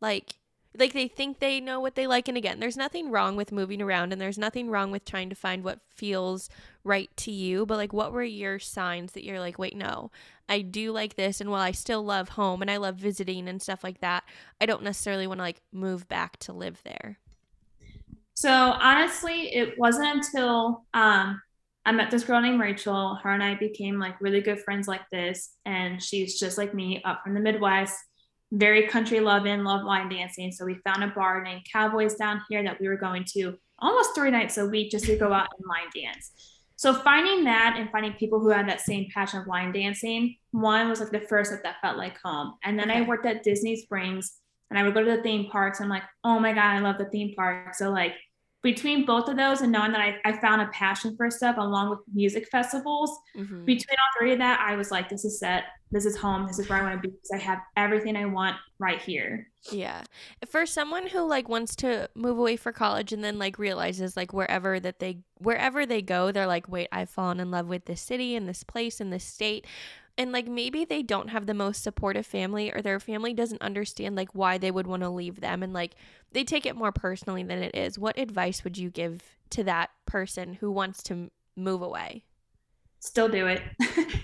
like 0.00 0.34
like 0.78 0.92
they 0.92 1.08
think 1.08 1.38
they 1.38 1.60
know 1.60 1.80
what 1.80 1.94
they 1.94 2.06
like 2.06 2.28
and 2.28 2.36
again 2.36 2.60
there's 2.60 2.76
nothing 2.76 3.10
wrong 3.10 3.36
with 3.36 3.52
moving 3.52 3.82
around 3.82 4.12
and 4.12 4.20
there's 4.20 4.38
nothing 4.38 4.70
wrong 4.70 4.90
with 4.90 5.04
trying 5.04 5.28
to 5.28 5.34
find 5.34 5.64
what 5.64 5.80
feels 5.88 6.48
right 6.84 7.10
to 7.16 7.30
you 7.30 7.66
but 7.66 7.76
like 7.76 7.92
what 7.92 8.12
were 8.12 8.22
your 8.22 8.58
signs 8.58 9.12
that 9.12 9.24
you're 9.24 9.40
like 9.40 9.58
wait 9.58 9.76
no 9.76 10.10
i 10.48 10.60
do 10.60 10.92
like 10.92 11.16
this 11.16 11.40
and 11.40 11.50
while 11.50 11.60
i 11.60 11.72
still 11.72 12.02
love 12.02 12.30
home 12.30 12.62
and 12.62 12.70
i 12.70 12.76
love 12.76 12.96
visiting 12.96 13.48
and 13.48 13.60
stuff 13.62 13.84
like 13.84 14.00
that 14.00 14.24
i 14.60 14.66
don't 14.66 14.82
necessarily 14.82 15.26
want 15.26 15.38
to 15.38 15.44
like 15.44 15.60
move 15.72 16.08
back 16.08 16.36
to 16.38 16.52
live 16.52 16.80
there 16.84 17.18
so 18.34 18.50
honestly 18.50 19.54
it 19.54 19.78
wasn't 19.78 20.06
until 20.06 20.84
um 20.94 21.40
I 21.84 21.90
met 21.90 22.12
this 22.12 22.22
girl 22.22 22.40
named 22.40 22.60
Rachel. 22.60 23.18
Her 23.24 23.30
and 23.30 23.42
I 23.42 23.56
became 23.56 23.98
like 23.98 24.20
really 24.20 24.40
good 24.40 24.60
friends 24.60 24.86
like 24.86 25.02
this. 25.10 25.56
And 25.66 26.00
she's 26.00 26.38
just 26.38 26.56
like 26.56 26.72
me, 26.74 27.02
up 27.04 27.24
from 27.24 27.34
the 27.34 27.40
Midwest 27.40 27.96
very 28.52 28.86
country 28.86 29.18
loving, 29.18 29.64
love 29.64 29.82
line 29.84 30.10
dancing. 30.10 30.52
So 30.52 30.66
we 30.66 30.78
found 30.84 31.02
a 31.02 31.08
bar 31.08 31.42
named 31.42 31.66
Cowboys 31.72 32.14
down 32.14 32.42
here 32.48 32.62
that 32.62 32.78
we 32.80 32.86
were 32.86 32.96
going 32.96 33.24
to 33.32 33.56
almost 33.78 34.14
three 34.14 34.30
nights 34.30 34.58
a 34.58 34.66
week 34.66 34.90
just 34.90 35.06
to 35.06 35.16
go 35.16 35.32
out 35.32 35.48
and 35.58 35.66
line 35.66 35.90
dance. 35.94 36.32
So 36.76 36.92
finding 36.92 37.44
that 37.44 37.76
and 37.78 37.90
finding 37.90 38.12
people 38.12 38.40
who 38.40 38.50
had 38.50 38.68
that 38.68 38.80
same 38.80 39.08
passion 39.14 39.40
of 39.40 39.46
line 39.46 39.72
dancing, 39.72 40.36
one 40.50 40.88
was 40.88 41.00
like 41.00 41.10
the 41.10 41.20
first 41.20 41.50
that, 41.50 41.62
that 41.62 41.80
felt 41.80 41.96
like 41.96 42.18
home. 42.22 42.54
And 42.62 42.78
then 42.78 42.90
I 42.90 43.02
worked 43.02 43.24
at 43.24 43.42
Disney 43.42 43.76
Springs 43.76 44.38
and 44.68 44.78
I 44.78 44.82
would 44.82 44.94
go 44.94 45.02
to 45.02 45.16
the 45.16 45.22
theme 45.22 45.48
parks. 45.50 45.80
I'm 45.80 45.88
like, 45.88 46.02
oh 46.24 46.38
my 46.38 46.52
God, 46.52 46.76
I 46.76 46.80
love 46.80 46.98
the 46.98 47.06
theme 47.06 47.34
park. 47.34 47.74
So 47.74 47.90
like 47.90 48.14
between 48.62 49.04
both 49.04 49.28
of 49.28 49.36
those 49.36 49.60
and 49.60 49.72
knowing 49.72 49.90
that 49.92 50.00
I, 50.00 50.16
I 50.24 50.32
found 50.38 50.62
a 50.62 50.66
passion 50.68 51.16
for 51.16 51.30
stuff 51.30 51.56
along 51.58 51.90
with 51.90 51.98
music 52.14 52.48
festivals, 52.48 53.10
mm-hmm. 53.36 53.64
between 53.64 53.96
all 53.98 54.20
three 54.20 54.32
of 54.32 54.38
that, 54.38 54.60
I 54.60 54.76
was 54.76 54.92
like, 54.92 55.08
this 55.08 55.24
is 55.24 55.40
set. 55.40 55.64
This 55.90 56.06
is 56.06 56.16
home. 56.16 56.46
This 56.46 56.58
is 56.58 56.68
where 56.68 56.78
I 56.78 56.82
want 56.82 57.02
to 57.02 57.08
be 57.08 57.12
because 57.12 57.30
I 57.34 57.38
have 57.38 57.58
everything 57.76 58.16
I 58.16 58.24
want 58.24 58.56
right 58.78 59.00
here. 59.00 59.48
Yeah. 59.70 60.04
For 60.48 60.64
someone 60.64 61.08
who 61.08 61.26
like 61.26 61.48
wants 61.48 61.76
to 61.76 62.08
move 62.14 62.38
away 62.38 62.56
for 62.56 62.72
college 62.72 63.12
and 63.12 63.22
then 63.22 63.38
like 63.38 63.58
realizes 63.58 64.16
like 64.16 64.32
wherever 64.32 64.80
that 64.80 65.00
they 65.00 65.18
wherever 65.38 65.84
they 65.84 66.00
go, 66.00 66.32
they're 66.32 66.46
like, 66.46 66.68
wait, 66.68 66.88
I've 66.92 67.10
fallen 67.10 67.40
in 67.40 67.50
love 67.50 67.66
with 67.66 67.84
this 67.84 68.00
city 68.00 68.34
and 68.36 68.48
this 68.48 68.64
place 68.64 69.00
and 69.00 69.12
this 69.12 69.24
state 69.24 69.66
and 70.18 70.32
like 70.32 70.46
maybe 70.46 70.84
they 70.84 71.02
don't 71.02 71.28
have 71.28 71.46
the 71.46 71.54
most 71.54 71.82
supportive 71.82 72.26
family 72.26 72.70
or 72.72 72.82
their 72.82 73.00
family 73.00 73.32
doesn't 73.32 73.62
understand 73.62 74.14
like 74.14 74.34
why 74.34 74.58
they 74.58 74.70
would 74.70 74.86
want 74.86 75.02
to 75.02 75.08
leave 75.08 75.40
them 75.40 75.62
and 75.62 75.72
like 75.72 75.94
they 76.32 76.44
take 76.44 76.66
it 76.66 76.76
more 76.76 76.92
personally 76.92 77.42
than 77.42 77.62
it 77.62 77.74
is. 77.74 77.98
What 77.98 78.18
advice 78.18 78.64
would 78.64 78.76
you 78.76 78.90
give 78.90 79.22
to 79.50 79.64
that 79.64 79.90
person 80.06 80.54
who 80.54 80.70
wants 80.70 81.02
to 81.04 81.30
move 81.56 81.82
away? 81.82 82.24
Still 83.00 83.28
do 83.28 83.46
it. 83.46 83.62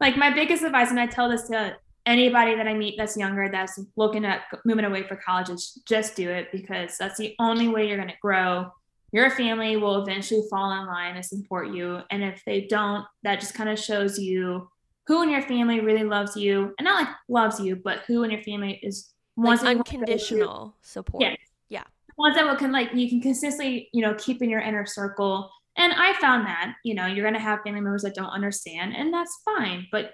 Like 0.00 0.16
my 0.16 0.30
biggest 0.30 0.62
advice 0.62 0.90
and 0.90 0.98
i 0.98 1.06
tell 1.06 1.28
this 1.28 1.46
to 1.48 1.76
anybody 2.06 2.56
that 2.56 2.66
i 2.66 2.72
meet 2.72 2.94
that's 2.96 3.16
younger 3.16 3.50
that's 3.52 3.78
looking 3.96 4.24
at 4.24 4.40
moving 4.64 4.86
away 4.86 5.02
for 5.02 5.16
college 5.16 5.50
is 5.50 5.80
just 5.86 6.16
do 6.16 6.30
it 6.30 6.50
because 6.50 6.96
that's 6.98 7.18
the 7.18 7.36
only 7.38 7.68
way 7.68 7.86
you're 7.86 7.98
going 7.98 8.08
to 8.08 8.14
grow. 8.22 8.72
Your 9.12 9.28
family 9.30 9.76
will 9.76 10.02
eventually 10.02 10.42
fall 10.48 10.72
in 10.72 10.86
line 10.86 11.16
and 11.16 11.24
support 11.24 11.68
you 11.68 12.00
and 12.10 12.24
if 12.24 12.42
they 12.46 12.62
don't 12.62 13.04
that 13.22 13.40
just 13.40 13.54
kind 13.54 13.68
of 13.68 13.78
shows 13.78 14.18
you 14.18 14.68
who 15.10 15.24
in 15.24 15.30
your 15.30 15.42
family 15.42 15.80
really 15.80 16.04
loves 16.04 16.36
you 16.36 16.72
and 16.78 16.84
not 16.84 17.02
like 17.02 17.14
loves 17.28 17.58
you, 17.58 17.74
but 17.74 18.02
who 18.06 18.22
in 18.22 18.30
your 18.30 18.44
family 18.44 18.78
is 18.80 19.10
like 19.36 19.60
unconditional 19.64 20.76
support. 20.82 21.24
Yeah. 21.24 21.34
Yeah. 21.68 21.82
Ones 22.16 22.36
that 22.36 22.46
will 22.46 22.54
can 22.54 22.70
like 22.70 22.94
you 22.94 23.08
can 23.08 23.20
consistently, 23.20 23.88
you 23.92 24.02
know, 24.02 24.14
keep 24.14 24.40
in 24.40 24.48
your 24.48 24.60
inner 24.60 24.86
circle. 24.86 25.50
And 25.74 25.92
I 25.92 26.12
found 26.20 26.46
that, 26.46 26.74
you 26.84 26.94
know, 26.94 27.06
you're 27.06 27.24
gonna 27.24 27.40
have 27.40 27.62
family 27.64 27.80
members 27.80 28.02
that 28.02 28.14
don't 28.14 28.30
understand, 28.30 28.94
and 28.94 29.12
that's 29.12 29.36
fine. 29.44 29.88
But 29.90 30.12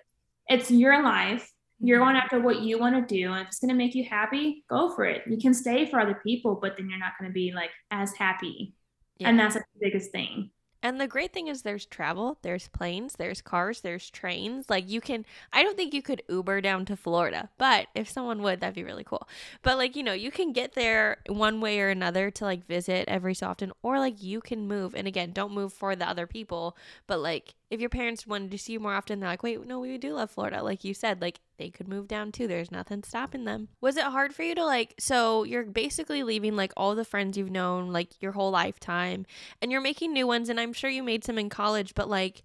it's 0.49 0.71
your 0.71 1.03
life. 1.03 1.47
You're 1.79 1.99
mm-hmm. 1.99 2.07
going 2.07 2.17
after 2.17 2.41
what 2.41 2.61
you 2.61 2.79
want 2.79 2.95
to 2.95 3.15
do. 3.15 3.33
And 3.33 3.43
if 3.43 3.49
it's 3.49 3.59
gonna 3.59 3.75
make 3.75 3.95
you 3.95 4.05
happy, 4.05 4.65
go 4.71 4.95
for 4.95 5.05
it. 5.05 5.25
You 5.27 5.37
can 5.37 5.53
stay 5.53 5.91
for 5.91 6.01
other 6.01 6.19
people, 6.25 6.59
but 6.59 6.79
then 6.79 6.89
you're 6.89 6.99
not 6.99 7.13
gonna 7.21 7.35
be 7.35 7.53
like 7.53 7.71
as 7.91 8.15
happy. 8.15 8.73
Yeah. 9.19 9.29
And 9.29 9.39
that's 9.39 9.57
the 9.57 9.65
biggest 9.79 10.11
thing. 10.11 10.53
And 10.87 11.01
the 11.01 11.09
great 11.09 11.33
thing 11.33 11.49
is 11.49 11.63
there's 11.63 11.85
travel, 11.85 12.39
there's 12.43 12.69
planes, 12.69 13.17
there's 13.19 13.43
cars, 13.43 13.81
there's 13.81 14.09
trains. 14.09 14.71
Like 14.71 14.89
you 14.89 15.01
can 15.01 15.27
I 15.53 15.65
don't 15.65 15.77
think 15.77 15.93
you 15.93 16.01
could 16.01 16.23
Uber 16.29 16.61
down 16.61 16.85
to 16.85 16.97
Florida, 16.97 17.51
but 17.59 17.89
if 17.97 18.09
someone 18.09 18.41
would, 18.43 18.61
that'd 18.61 18.77
be 18.77 18.85
really 18.85 19.03
cool. 19.03 19.27
But 19.63 19.79
like, 19.79 19.97
you 19.97 20.05
know, 20.05 20.13
you 20.13 20.31
can 20.31 20.53
get 20.53 20.75
there 20.75 21.17
one 21.29 21.61
way 21.61 21.81
or 21.81 21.89
another 21.89 22.31
to 22.31 22.45
like 22.45 22.69
visit 22.69 23.09
every 23.09 23.35
so 23.35 23.49
often 23.49 23.73
or 23.83 23.99
like 23.99 24.23
you 24.23 24.41
can 24.41 24.69
move. 24.69 24.95
And 24.95 25.09
again, 25.09 25.33
don't 25.33 25.53
move 25.53 25.73
for 25.73 25.97
the 25.97 26.09
other 26.09 26.29
people, 26.29 26.77
but 27.09 27.19
like 27.19 27.57
if 27.71 27.81
your 27.81 27.91
parents 27.91 28.27
wanted 28.27 28.51
to 28.53 28.59
see 28.59 28.75
you 28.75 28.81
more 28.81 28.95
often, 28.95 29.19
they're 29.19 29.29
like, 29.29 29.43
wait, 29.43 29.65
no, 29.67 29.81
we 29.81 29.99
do 29.99 30.15
love 30.15 30.31
Florida. 30.31 30.63
Like 30.63 30.85
you 30.85 30.95
said, 30.95 31.21
like 31.21 31.41
they 31.59 31.69
could 31.69 31.89
move 31.89 32.07
down 32.07 32.31
too. 32.31 32.47
There's 32.47 32.71
nothing 32.71 33.03
stopping 33.03 33.45
them. 33.45 33.69
Was 33.81 33.97
it 33.97 34.05
hard 34.05 34.35
for 34.35 34.43
you 34.43 34.55
to 34.55 34.65
like, 34.65 34.95
so 34.99 35.43
you're 35.43 35.65
basically 35.65 36.23
leaving 36.23 36.55
like 36.55 36.73
all 36.77 36.95
the 36.95 37.05
friends 37.05 37.37
you've 37.37 37.51
known 37.51 37.93
like 37.93 38.21
your 38.23 38.33
whole 38.33 38.53
lifetime 38.53 39.27
and 39.61 39.73
you're 39.73 39.81
making 39.81 40.13
new 40.13 40.27
ones. 40.27 40.49
And 40.49 40.61
I'm 40.61 40.73
sure 40.73 40.91
you 40.91 41.03
made 41.03 41.25
some 41.25 41.39
in 41.39 41.49
college, 41.49 41.95
but 41.95 42.09
like, 42.09 42.43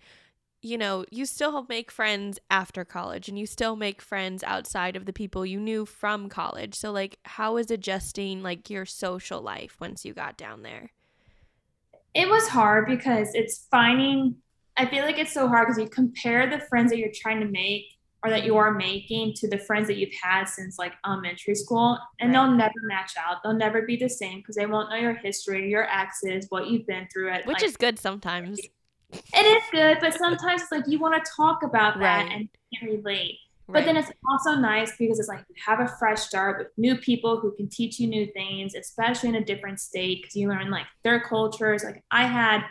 you 0.64 0.78
know, 0.78 1.06
you 1.12 1.26
still 1.26 1.66
make 1.70 1.92
friends 1.92 2.40
after 2.50 2.86
college 2.86 3.28
and 3.28 3.38
you 3.38 3.46
still 3.46 3.76
make 3.76 4.02
friends 4.02 4.44
outside 4.44 4.96
of 4.96 5.06
the 5.06 5.14
people 5.14 5.46
you 5.46 5.60
knew 5.60 5.86
from 5.86 6.30
college. 6.30 6.76
So, 6.76 6.92
like, 6.92 7.18
how 7.26 7.58
is 7.58 7.72
adjusting 7.72 8.44
like 8.44 8.70
your 8.70 8.86
social 8.86 9.42
life 9.42 9.78
once 9.80 10.06
you 10.06 10.14
got 10.14 10.38
down 10.38 10.62
there? 10.62 10.92
It 12.14 12.30
was 12.30 12.48
hard 12.48 12.86
because 12.86 13.30
it's 13.34 13.66
finding 13.72 14.36
I 14.82 14.90
feel 14.90 15.06
like 15.06 15.20
it's 15.20 15.32
so 15.32 15.48
hard 15.48 15.68
because 15.68 15.80
you 15.80 15.88
compare 15.88 16.50
the 16.50 16.58
friends 16.66 16.90
that 16.90 16.98
you're 16.98 17.12
trying 17.14 17.40
to 17.40 17.46
make 17.46 17.86
or 18.24 18.32
that 18.32 18.46
you 18.46 18.58
are 18.58 18.72
making 18.72 19.34
to 19.36 19.48
the 19.48 19.60
friends 19.60 19.88
that 19.88 19.98
you've 19.98 20.14
had 20.24 20.46
since 20.46 20.80
like 20.80 20.94
elementary 21.06 21.54
school 21.54 22.00
and 22.20 22.34
right. 22.34 22.34
they'll 22.34 22.52
never 22.52 22.74
match 22.84 23.12
out 23.16 23.38
they'll 23.44 23.54
never 23.54 23.84
be 23.84 23.96
the 23.96 24.10
same 24.10 24.40
because 24.40 24.56
they 24.56 24.66
won't 24.66 24.90
know 24.90 24.96
your 24.96 25.14
history 25.14 25.70
your 25.70 25.88
exes 25.88 26.48
what 26.50 26.68
you've 26.68 26.88
been 26.88 27.08
through 27.14 27.32
it 27.32 27.46
which 27.46 27.58
like, 27.58 27.64
is 27.64 27.78
good 27.78 28.00
sometimes 28.00 28.60
it 29.12 29.46
is 29.46 29.64
good 29.72 29.98
but 30.02 30.16
sometimes 30.16 30.64
it's 30.64 30.72
like 30.72 30.84
you 30.88 30.98
want 30.98 31.14
to 31.14 31.32
talk 31.36 31.62
about 31.62 32.00
that 32.00 32.24
right. 32.24 32.32
and 32.32 32.50
can't 32.74 32.92
relate 32.92 33.38
right. 33.68 33.74
but 33.74 33.86
then 33.86 33.96
it's 33.96 34.12
also 34.28 34.56
nice 34.56 34.94
because 34.98 35.20
it's 35.20 35.30
like 35.30 35.44
you 35.48 35.56
have 35.64 35.80
a 35.80 35.88
fresh 36.00 36.22
start 36.22 36.58
with 36.58 36.68
new 36.78 36.96
people 36.98 37.40
who 37.40 37.52
can 37.56 37.70
teach 37.70 38.00
you 38.00 38.08
new 38.08 38.26
things 38.34 38.74
especially 38.74 39.30
in 39.30 39.36
a 39.36 39.46
different 39.46 39.80
state 39.80 40.22
because 40.22 40.36
you 40.36 40.50
learn 40.50 40.72
like 40.72 40.88
their 41.04 41.20
cultures 41.20 41.84
like 41.84 42.04
i 42.10 42.26
had 42.26 42.62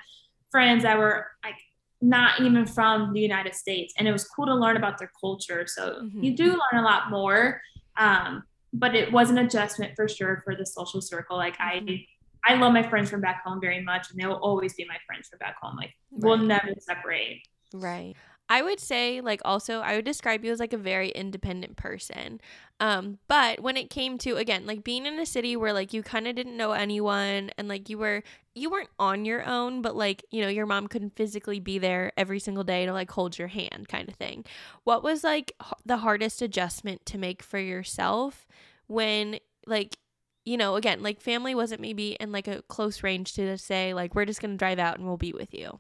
friends 0.51 0.83
that 0.83 0.99
were 0.99 1.27
like 1.45 1.57
not 2.01 2.41
even 2.41 2.67
from 2.67 3.13
the 3.13 3.21
United 3.21 3.55
States. 3.55 3.93
And 3.99 4.09
it 4.09 4.13
was 4.13 4.25
cool 4.25 4.47
to 4.47 4.55
learn 4.55 4.77
about 4.77 4.99
their 4.99 5.11
culture. 5.21 5.67
So 5.67 6.01
mm-hmm. 6.03 6.23
you 6.23 6.37
do 6.37 6.47
learn 6.47 6.83
a 6.83 6.83
lot 6.83 7.11
more. 7.11 7.61
Um, 7.97 8.45
but 8.73 8.95
it 8.95 9.13
was 9.13 9.31
an 9.31 9.39
adjustment 9.39 9.93
for 9.97 10.09
sure 10.09 10.41
for 10.45 10.55
the 10.55 10.65
social 10.65 11.01
circle. 11.01 11.37
Like 11.37 11.57
mm-hmm. 11.59 11.91
I 11.91 12.07
I 12.47 12.55
love 12.55 12.73
my 12.73 12.83
friends 12.83 13.11
from 13.11 13.21
back 13.21 13.45
home 13.45 13.61
very 13.61 13.83
much 13.83 14.11
and 14.11 14.19
they 14.19 14.27
will 14.27 14.37
always 14.37 14.73
be 14.73 14.87
my 14.87 14.97
friends 15.07 15.29
from 15.29 15.39
back 15.41 15.57
home. 15.61 15.77
Like 15.77 15.95
right. 16.11 16.23
we'll 16.23 16.39
never 16.39 16.73
separate. 16.79 17.43
Right. 17.75 18.15
I 18.53 18.63
would 18.63 18.81
say, 18.81 19.21
like, 19.21 19.41
also, 19.45 19.79
I 19.79 19.95
would 19.95 20.05
describe 20.05 20.45
you 20.45 20.51
as 20.51 20.59
like 20.59 20.73
a 20.73 20.77
very 20.77 21.11
independent 21.11 21.77
person. 21.77 22.41
Um, 22.81 23.19
but 23.29 23.61
when 23.61 23.77
it 23.77 23.91
came 23.91 24.19
to 24.19 24.37
again, 24.37 24.67
like 24.67 24.83
being 24.83 25.07
in 25.07 25.21
a 25.21 25.25
city 25.25 25.55
where 25.55 25.73
like 25.73 25.93
you 25.93 26.03
kind 26.03 26.27
of 26.27 26.35
didn't 26.35 26.57
know 26.57 26.73
anyone 26.73 27.51
and 27.57 27.69
like 27.69 27.89
you 27.89 27.97
were 27.97 28.25
you 28.55 28.69
weren't 28.69 28.89
on 28.99 29.25
your 29.25 29.47
own, 29.47 29.83
but 29.83 29.95
like, 29.95 30.25
you 30.33 30.43
know, 30.43 30.49
your 30.49 30.67
mom 30.67 30.89
couldn't 30.89 31.15
physically 31.15 31.61
be 31.61 31.79
there 31.79 32.11
every 32.17 32.41
single 32.41 32.65
day 32.65 32.87
to 32.87 32.93
like 32.93 33.11
hold 33.13 33.39
your 33.39 33.49
hand 33.49 33.87
kind 33.89 34.09
of 34.09 34.17
thing. 34.17 34.45
What 34.83 35.05
was 35.05 35.23
like 35.23 35.53
the 35.87 35.99
hardest 35.99 36.43
adjustment 36.43 37.07
to 37.07 37.19
make 37.19 37.45
for 37.45 37.59
yourself 37.61 38.49
when 38.89 39.39
like 39.67 39.97
you 40.45 40.57
know, 40.57 40.75
again, 40.75 41.03
like 41.03 41.21
family 41.21 41.55
wasn't 41.55 41.83
maybe 41.83 42.17
in 42.19 42.33
like 42.33 42.49
a 42.49 42.63
close 42.63 43.05
range 43.05 43.35
to 43.35 43.57
say 43.59 43.95
like 43.95 44.15
we're 44.17 44.25
just 44.25 44.41
to 44.41 44.57
drive 44.57 44.81
out 44.81 44.99
and 44.99 45.07
we'll 45.07 45.17
be 45.17 45.33
with 45.33 45.55
you. 45.55 45.79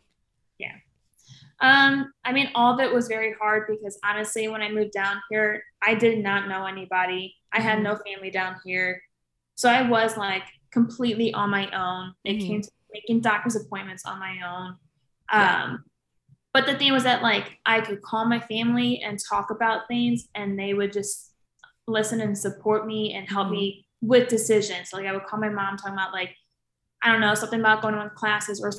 Um, 1.61 2.13
I 2.25 2.33
mean, 2.33 2.51
all 2.55 2.75
of 2.75 2.81
it 2.81 2.93
was 2.93 3.07
very 3.07 3.35
hard 3.39 3.67
because 3.69 3.99
honestly, 4.05 4.49
when 4.49 4.63
I 4.63 4.71
moved 4.71 4.93
down 4.93 5.17
here, 5.29 5.63
I 5.83 5.95
did 5.95 6.23
not 6.23 6.49
know 6.49 6.65
anybody. 6.65 7.37
I 7.53 7.61
had 7.61 7.77
mm-hmm. 7.77 7.85
no 7.85 7.97
family 7.97 8.31
down 8.31 8.57
here. 8.65 9.03
So 9.57 9.69
I 9.69 9.89
was 9.89 10.17
like 10.17 10.45
completely 10.73 11.35
on 11.35 11.51
my 11.51 11.71
own. 11.71 12.15
It 12.25 12.39
mm-hmm. 12.39 12.47
came 12.47 12.63
to 12.63 12.71
making 12.93 13.21
doctor's 13.21 13.57
appointments 13.57 14.05
on 14.07 14.19
my 14.19 14.37
own. 14.47 14.77
Yeah. 15.33 15.65
Um, 15.65 15.85
but 16.53 16.67
the 16.67 16.77
thing 16.77 16.93
was 16.93 17.05
that 17.05 17.23
like 17.23 17.59
I 17.67 17.81
could 17.81 18.03
call 18.03 18.25
my 18.25 18.41
family 18.41 19.03
and 19.03 19.19
talk 19.29 19.51
about 19.51 19.87
things 19.87 20.29
and 20.35 20.59
they 20.59 20.75
would 20.75 20.93
just 20.93 21.33
listen 21.87 22.21
and 22.21 22.37
support 22.37 22.87
me 22.87 23.13
and 23.13 23.29
help 23.29 23.47
mm-hmm. 23.47 23.57
me 23.57 23.87
with 24.01 24.29
decisions. 24.29 24.91
So, 24.91 24.97
like 24.97 25.07
I 25.07 25.13
would 25.13 25.27
call 25.27 25.41
my 25.41 25.49
mom 25.49 25.77
talking 25.77 25.95
about 25.95 26.13
like, 26.13 26.35
I 27.03 27.13
don't 27.13 27.21
know, 27.21 27.35
something 27.35 27.61
about 27.61 27.83
going 27.83 27.95
to 27.95 28.11
classes 28.11 28.61
or 28.63 28.73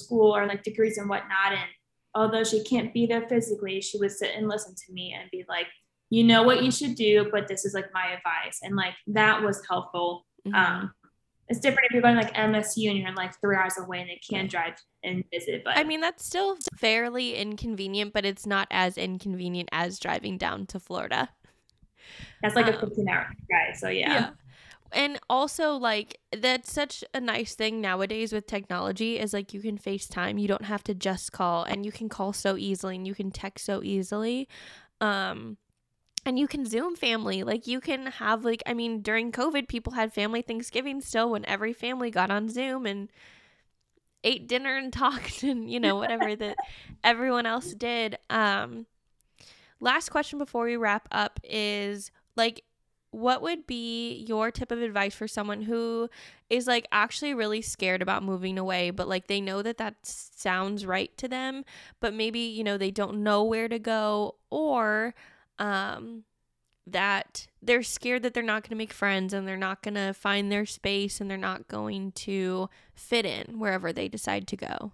school 0.00 0.36
or 0.36 0.46
like 0.46 0.62
degrees 0.62 0.98
and 0.98 1.08
whatnot. 1.08 1.52
And 1.52 1.68
although 2.14 2.44
she 2.44 2.62
can't 2.64 2.92
be 2.92 3.06
there 3.06 3.28
physically, 3.28 3.80
she 3.80 3.98
would 3.98 4.12
sit 4.12 4.34
and 4.34 4.48
listen 4.48 4.74
to 4.74 4.92
me 4.92 5.14
and 5.18 5.30
be 5.30 5.44
like, 5.48 5.66
you 6.10 6.24
know 6.24 6.42
what 6.42 6.62
you 6.62 6.70
should 6.70 6.94
do, 6.94 7.28
but 7.30 7.48
this 7.48 7.64
is 7.64 7.74
like 7.74 7.92
my 7.92 8.06
advice. 8.06 8.60
And 8.62 8.76
like 8.76 8.94
that 9.08 9.42
was 9.42 9.62
helpful. 9.68 10.26
Mm-hmm. 10.46 10.54
Um, 10.54 10.94
it's 11.48 11.60
different 11.60 11.86
if 11.86 11.92
you're 11.92 12.02
going 12.02 12.16
like 12.16 12.34
MSU 12.34 12.90
and 12.90 12.98
you're 12.98 13.14
like 13.14 13.38
three 13.40 13.56
hours 13.56 13.74
away 13.78 14.00
and 14.00 14.10
they 14.10 14.20
can't 14.28 14.50
drive 14.50 14.74
and 15.02 15.24
visit. 15.32 15.62
But 15.64 15.78
I 15.78 15.84
mean, 15.84 16.00
that's 16.00 16.24
still 16.24 16.56
fairly 16.76 17.36
inconvenient, 17.36 18.12
but 18.12 18.24
it's 18.24 18.46
not 18.46 18.68
as 18.70 18.98
inconvenient 18.98 19.68
as 19.72 19.98
driving 19.98 20.36
down 20.36 20.66
to 20.66 20.80
Florida. 20.80 21.30
That's 22.42 22.54
like 22.54 22.66
um, 22.66 22.74
a 22.74 22.80
15 22.80 23.08
hour 23.08 23.30
drive. 23.48 23.76
So 23.76 23.88
yeah. 23.88 24.12
yeah. 24.12 24.30
And 24.92 25.18
also, 25.28 25.74
like, 25.74 26.18
that's 26.32 26.72
such 26.72 27.04
a 27.12 27.20
nice 27.20 27.54
thing 27.54 27.80
nowadays 27.80 28.32
with 28.32 28.46
technology 28.46 29.18
is 29.18 29.32
like 29.32 29.52
you 29.52 29.60
can 29.60 29.78
FaceTime. 29.78 30.40
You 30.40 30.48
don't 30.48 30.64
have 30.64 30.82
to 30.84 30.94
just 30.94 31.32
call 31.32 31.64
and 31.64 31.84
you 31.84 31.92
can 31.92 32.08
call 32.08 32.32
so 32.32 32.56
easily 32.56 32.96
and 32.96 33.06
you 33.06 33.14
can 33.14 33.30
text 33.30 33.66
so 33.66 33.82
easily. 33.82 34.48
Um, 35.00 35.58
and 36.24 36.38
you 36.38 36.46
can 36.46 36.66
zoom 36.66 36.94
family 36.94 37.42
like 37.42 37.66
you 37.66 37.80
can 37.80 38.06
have 38.06 38.44
like 38.44 38.62
i 38.66 38.74
mean 38.74 39.00
during 39.00 39.32
covid 39.32 39.66
people 39.68 39.94
had 39.94 40.12
family 40.12 40.42
thanksgiving 40.42 41.00
still 41.00 41.30
when 41.30 41.44
every 41.46 41.72
family 41.72 42.10
got 42.10 42.30
on 42.30 42.48
zoom 42.48 42.84
and 42.84 43.08
ate 44.24 44.46
dinner 44.46 44.76
and 44.76 44.92
talked 45.04 45.42
and 45.42 45.70
you 45.70 45.80
know 45.80 45.96
whatever 45.96 46.36
that 46.36 46.56
everyone 47.02 47.46
else 47.46 47.72
did 47.72 48.18
um 48.30 48.84
last 49.80 50.10
question 50.10 50.38
before 50.38 50.64
we 50.64 50.76
wrap 50.76 51.08
up 51.10 51.40
is 51.44 52.10
like 52.36 52.62
what 53.10 53.40
would 53.40 53.66
be 53.66 54.24
your 54.28 54.50
tip 54.50 54.70
of 54.70 54.80
advice 54.82 55.14
for 55.14 55.26
someone 55.26 55.62
who 55.62 56.08
is 56.50 56.66
like 56.66 56.86
actually 56.92 57.32
really 57.32 57.62
scared 57.62 58.02
about 58.02 58.22
moving 58.22 58.58
away 58.58 58.90
but 58.90 59.08
like 59.08 59.26
they 59.26 59.40
know 59.40 59.62
that 59.62 59.78
that 59.78 59.94
sounds 60.02 60.84
right 60.84 61.16
to 61.16 61.26
them 61.26 61.64
but 62.00 62.12
maybe 62.12 62.40
you 62.40 62.62
know 62.62 62.76
they 62.76 62.90
don't 62.90 63.22
know 63.22 63.42
where 63.42 63.68
to 63.68 63.78
go 63.78 64.34
or 64.50 65.14
um, 65.58 66.24
that 66.92 67.46
they're 67.62 67.82
scared 67.82 68.22
that 68.22 68.34
they're 68.34 68.42
not 68.42 68.62
going 68.62 68.70
to 68.70 68.76
make 68.76 68.92
friends 68.92 69.32
and 69.32 69.46
they're 69.46 69.56
not 69.56 69.82
going 69.82 69.94
to 69.94 70.12
find 70.12 70.50
their 70.50 70.66
space 70.66 71.20
and 71.20 71.30
they're 71.30 71.36
not 71.36 71.68
going 71.68 72.12
to 72.12 72.68
fit 72.94 73.26
in 73.26 73.58
wherever 73.58 73.92
they 73.92 74.08
decide 74.08 74.46
to 74.48 74.56
go. 74.56 74.92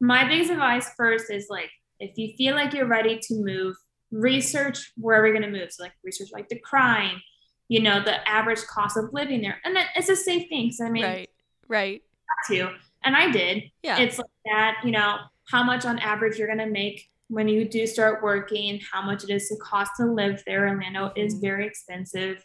My 0.00 0.26
biggest 0.26 0.50
advice 0.50 0.88
first 0.96 1.30
is 1.30 1.46
like 1.50 1.70
if 1.98 2.16
you 2.16 2.34
feel 2.36 2.54
like 2.54 2.72
you're 2.72 2.88
ready 2.88 3.18
to 3.18 3.34
move, 3.34 3.76
research 4.10 4.92
where 4.96 5.22
we're 5.22 5.32
going 5.32 5.50
to 5.50 5.58
move. 5.58 5.72
So 5.72 5.84
like 5.84 5.92
research 6.02 6.30
like 6.32 6.48
the 6.48 6.58
crime, 6.58 7.20
you 7.68 7.80
know, 7.80 8.02
the 8.02 8.28
average 8.28 8.60
cost 8.66 8.96
of 8.96 9.12
living 9.12 9.42
there. 9.42 9.58
And 9.64 9.74
then 9.76 9.86
it's 9.96 10.08
a 10.08 10.16
safe 10.16 10.48
thing. 10.48 10.72
So 10.72 10.86
I 10.86 10.90
mean, 10.90 11.04
right, 11.04 11.30
right. 11.68 12.02
Too. 12.48 12.68
And 13.04 13.16
I 13.16 13.30
did. 13.30 13.64
Yeah. 13.82 13.98
It's 13.98 14.18
like 14.18 14.26
that, 14.46 14.76
you 14.84 14.90
know, 14.90 15.16
how 15.50 15.62
much 15.62 15.84
on 15.84 15.98
average 15.98 16.38
you're 16.38 16.46
going 16.46 16.58
to 16.58 16.66
make 16.66 17.08
when 17.28 17.46
you 17.46 17.64
do 17.64 17.86
start 17.86 18.22
working, 18.22 18.80
how 18.92 19.02
much 19.02 19.22
it 19.22 19.30
is 19.30 19.48
to 19.48 19.56
cost 19.56 19.92
to 19.96 20.04
live 20.04 20.42
there. 20.46 20.68
Orlando 20.68 21.12
is 21.16 21.34
mm-hmm. 21.34 21.40
very 21.40 21.66
expensive. 21.66 22.44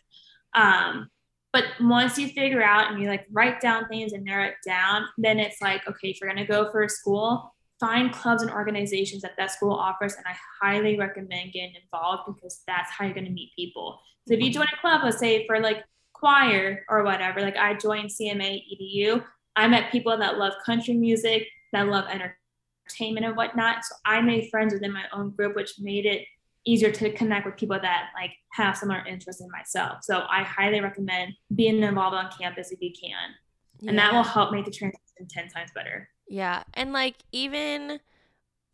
Um, 0.53 1.09
but 1.51 1.63
once 1.81 2.17
you 2.17 2.27
figure 2.27 2.61
out 2.61 2.91
and 2.91 3.01
you 3.01 3.07
like 3.07 3.25
write 3.31 3.61
down 3.61 3.87
things 3.87 4.13
and 4.13 4.23
narrow 4.23 4.45
it 4.45 4.55
down, 4.65 5.05
then 5.17 5.39
it's 5.39 5.61
like, 5.61 5.87
okay, 5.87 6.09
if 6.09 6.19
you're 6.19 6.29
gonna 6.29 6.45
go 6.45 6.69
for 6.71 6.83
a 6.83 6.89
school, 6.89 7.54
find 7.79 8.13
clubs 8.13 8.41
and 8.41 8.51
organizations 8.51 9.21
that 9.21 9.33
that 9.37 9.51
school 9.51 9.73
offers. 9.73 10.15
And 10.15 10.25
I 10.25 10.35
highly 10.61 10.97
recommend 10.97 11.53
getting 11.53 11.75
involved 11.81 12.23
because 12.27 12.61
that's 12.67 12.91
how 12.91 13.05
you're 13.05 13.13
gonna 13.13 13.29
meet 13.29 13.51
people. 13.55 13.99
So 14.27 14.33
if 14.33 14.39
you 14.39 14.47
mm-hmm. 14.47 14.53
join 14.53 14.67
a 14.73 14.81
club, 14.81 15.01
let's 15.03 15.19
say 15.19 15.45
for 15.45 15.59
like 15.59 15.83
choir 16.13 16.85
or 16.89 17.03
whatever, 17.03 17.41
like 17.41 17.57
I 17.57 17.73
joined 17.75 18.09
CMA 18.09 18.61
EDU, 18.71 19.23
I 19.55 19.67
met 19.67 19.91
people 19.91 20.17
that 20.17 20.37
love 20.37 20.53
country 20.65 20.93
music, 20.93 21.47
that 21.73 21.87
love 21.87 22.05
entertainment 22.05 22.39
entertainment 22.85 23.25
and 23.25 23.35
whatnot. 23.35 23.83
So 23.83 23.95
I 24.05 24.21
made 24.21 24.49
friends 24.49 24.73
within 24.73 24.91
my 24.91 25.03
own 25.11 25.31
group, 25.31 25.55
which 25.55 25.73
made 25.79 26.05
it 26.05 26.25
easier 26.65 26.91
to 26.91 27.11
connect 27.11 27.45
with 27.45 27.57
people 27.57 27.79
that 27.79 28.09
like 28.15 28.31
have 28.53 28.77
similar 28.77 29.05
interests 29.05 29.41
in 29.41 29.49
myself. 29.51 29.99
So 30.03 30.25
I 30.29 30.43
highly 30.43 30.81
recommend 30.81 31.33
being 31.55 31.81
involved 31.83 32.15
on 32.15 32.31
campus 32.37 32.71
if 32.71 32.81
you 32.81 32.91
can. 32.91 33.35
Yeah. 33.79 33.89
And 33.89 33.99
that 33.99 34.13
will 34.13 34.23
help 34.23 34.51
make 34.51 34.65
the 34.65 34.71
transition 34.71 35.27
10 35.29 35.49
times 35.49 35.71
better. 35.75 36.09
Yeah. 36.27 36.63
And 36.73 36.93
like 36.93 37.15
even 37.31 37.99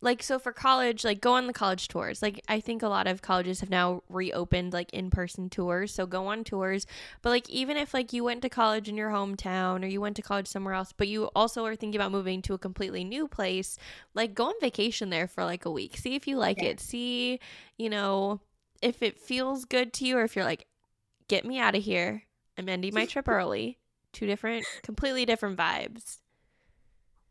like 0.02 0.22
so 0.22 0.38
for 0.38 0.52
college 0.52 1.04
like 1.04 1.20
go 1.20 1.34
on 1.34 1.46
the 1.46 1.52
college 1.52 1.88
tours 1.88 2.20
like 2.20 2.42
i 2.48 2.60
think 2.60 2.82
a 2.82 2.88
lot 2.88 3.06
of 3.06 3.22
colleges 3.22 3.60
have 3.60 3.70
now 3.70 4.02
reopened 4.08 4.72
like 4.72 4.92
in-person 4.92 5.48
tours 5.48 5.94
so 5.94 6.04
go 6.04 6.26
on 6.26 6.44
tours 6.44 6.86
but 7.22 7.30
like 7.30 7.48
even 7.48 7.76
if 7.76 7.94
like 7.94 8.12
you 8.12 8.24
went 8.24 8.42
to 8.42 8.48
college 8.48 8.88
in 8.88 8.96
your 8.96 9.10
hometown 9.10 9.82
or 9.82 9.86
you 9.86 10.00
went 10.00 10.16
to 10.16 10.22
college 10.22 10.48
somewhere 10.48 10.74
else 10.74 10.92
but 10.92 11.08
you 11.08 11.26
also 11.36 11.64
are 11.64 11.76
thinking 11.76 11.98
about 11.98 12.12
moving 12.12 12.42
to 12.42 12.52
a 12.52 12.58
completely 12.58 13.04
new 13.04 13.26
place 13.26 13.78
like 14.12 14.34
go 14.34 14.46
on 14.46 14.54
vacation 14.60 15.08
there 15.08 15.28
for 15.28 15.44
like 15.44 15.64
a 15.64 15.70
week 15.70 15.96
see 15.96 16.14
if 16.14 16.26
you 16.26 16.36
like 16.36 16.60
yeah. 16.60 16.70
it 16.70 16.80
see 16.80 17.38
you 17.78 17.88
know 17.88 18.40
if 18.82 19.02
it 19.02 19.18
feels 19.18 19.64
good 19.64 19.92
to 19.92 20.04
you 20.04 20.18
or 20.18 20.24
if 20.24 20.34
you're 20.34 20.44
like 20.44 20.66
get 21.28 21.44
me 21.44 21.58
out 21.58 21.76
of 21.76 21.82
here 21.82 22.24
i'm 22.58 22.68
ending 22.68 22.92
my 22.92 23.06
trip 23.06 23.28
early 23.28 23.78
two 24.12 24.26
different 24.26 24.66
completely 24.82 25.24
different 25.24 25.56
vibes 25.56 26.18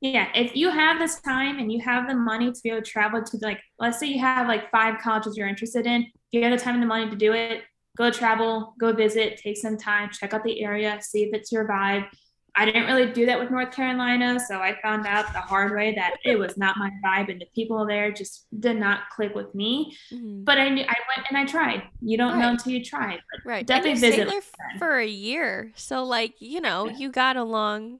yeah, 0.01 0.29
if 0.33 0.55
you 0.55 0.71
have 0.71 0.97
this 0.97 1.21
time 1.21 1.59
and 1.59 1.71
you 1.71 1.79
have 1.81 2.07
the 2.07 2.15
money 2.15 2.51
to 2.51 2.59
be 2.63 2.71
able 2.71 2.81
to 2.81 2.89
travel 2.89 3.21
to 3.21 3.37
like, 3.37 3.59
let's 3.77 3.99
say 3.99 4.07
you 4.07 4.19
have 4.19 4.47
like 4.47 4.71
five 4.71 4.99
colleges 4.99 5.37
you're 5.37 5.47
interested 5.47 5.85
in, 5.85 6.07
you 6.31 6.41
have 6.41 6.51
the 6.51 6.57
time 6.57 6.73
and 6.73 6.83
the 6.83 6.87
money 6.87 7.07
to 7.07 7.15
do 7.15 7.33
it, 7.33 7.61
go 7.95 8.09
travel, 8.09 8.73
go 8.79 8.93
visit, 8.93 9.37
take 9.37 9.57
some 9.57 9.77
time, 9.77 10.09
check 10.11 10.33
out 10.33 10.43
the 10.43 10.63
area, 10.63 10.97
see 11.01 11.23
if 11.23 11.33
it's 11.33 11.51
your 11.51 11.67
vibe. 11.67 12.07
I 12.55 12.65
didn't 12.65 12.85
really 12.85 13.13
do 13.13 13.27
that 13.27 13.39
with 13.39 13.51
North 13.51 13.71
Carolina, 13.71 14.39
so 14.39 14.59
I 14.59 14.75
found 14.81 15.05
out 15.05 15.31
the 15.33 15.39
hard 15.39 15.71
way 15.73 15.93
that 15.95 16.15
it 16.25 16.37
was 16.37 16.57
not 16.57 16.75
my 16.77 16.89
vibe, 17.05 17.31
and 17.31 17.39
the 17.39 17.47
people 17.55 17.85
there 17.85 18.11
just 18.11 18.47
did 18.59 18.77
not 18.77 19.09
click 19.15 19.33
with 19.33 19.55
me. 19.55 19.95
Mm-hmm. 20.11 20.43
But 20.43 20.57
I 20.57 20.67
knew 20.67 20.83
I 20.83 20.95
went 21.15 21.27
and 21.29 21.37
I 21.37 21.45
tried. 21.45 21.83
You 22.01 22.17
don't 22.17 22.33
right. 22.33 22.39
know 22.39 22.49
until 22.49 22.73
you 22.73 22.83
try. 22.83 23.19
Right. 23.45 23.65
Definitely 23.65 24.01
visit 24.01 24.27
there 24.27 24.41
for 24.79 24.99
a 24.99 25.07
year, 25.07 25.71
so 25.75 26.03
like 26.03 26.41
you 26.41 26.59
know, 26.59 26.89
yeah. 26.89 26.97
you 26.97 27.09
got 27.09 27.37
along, 27.37 27.99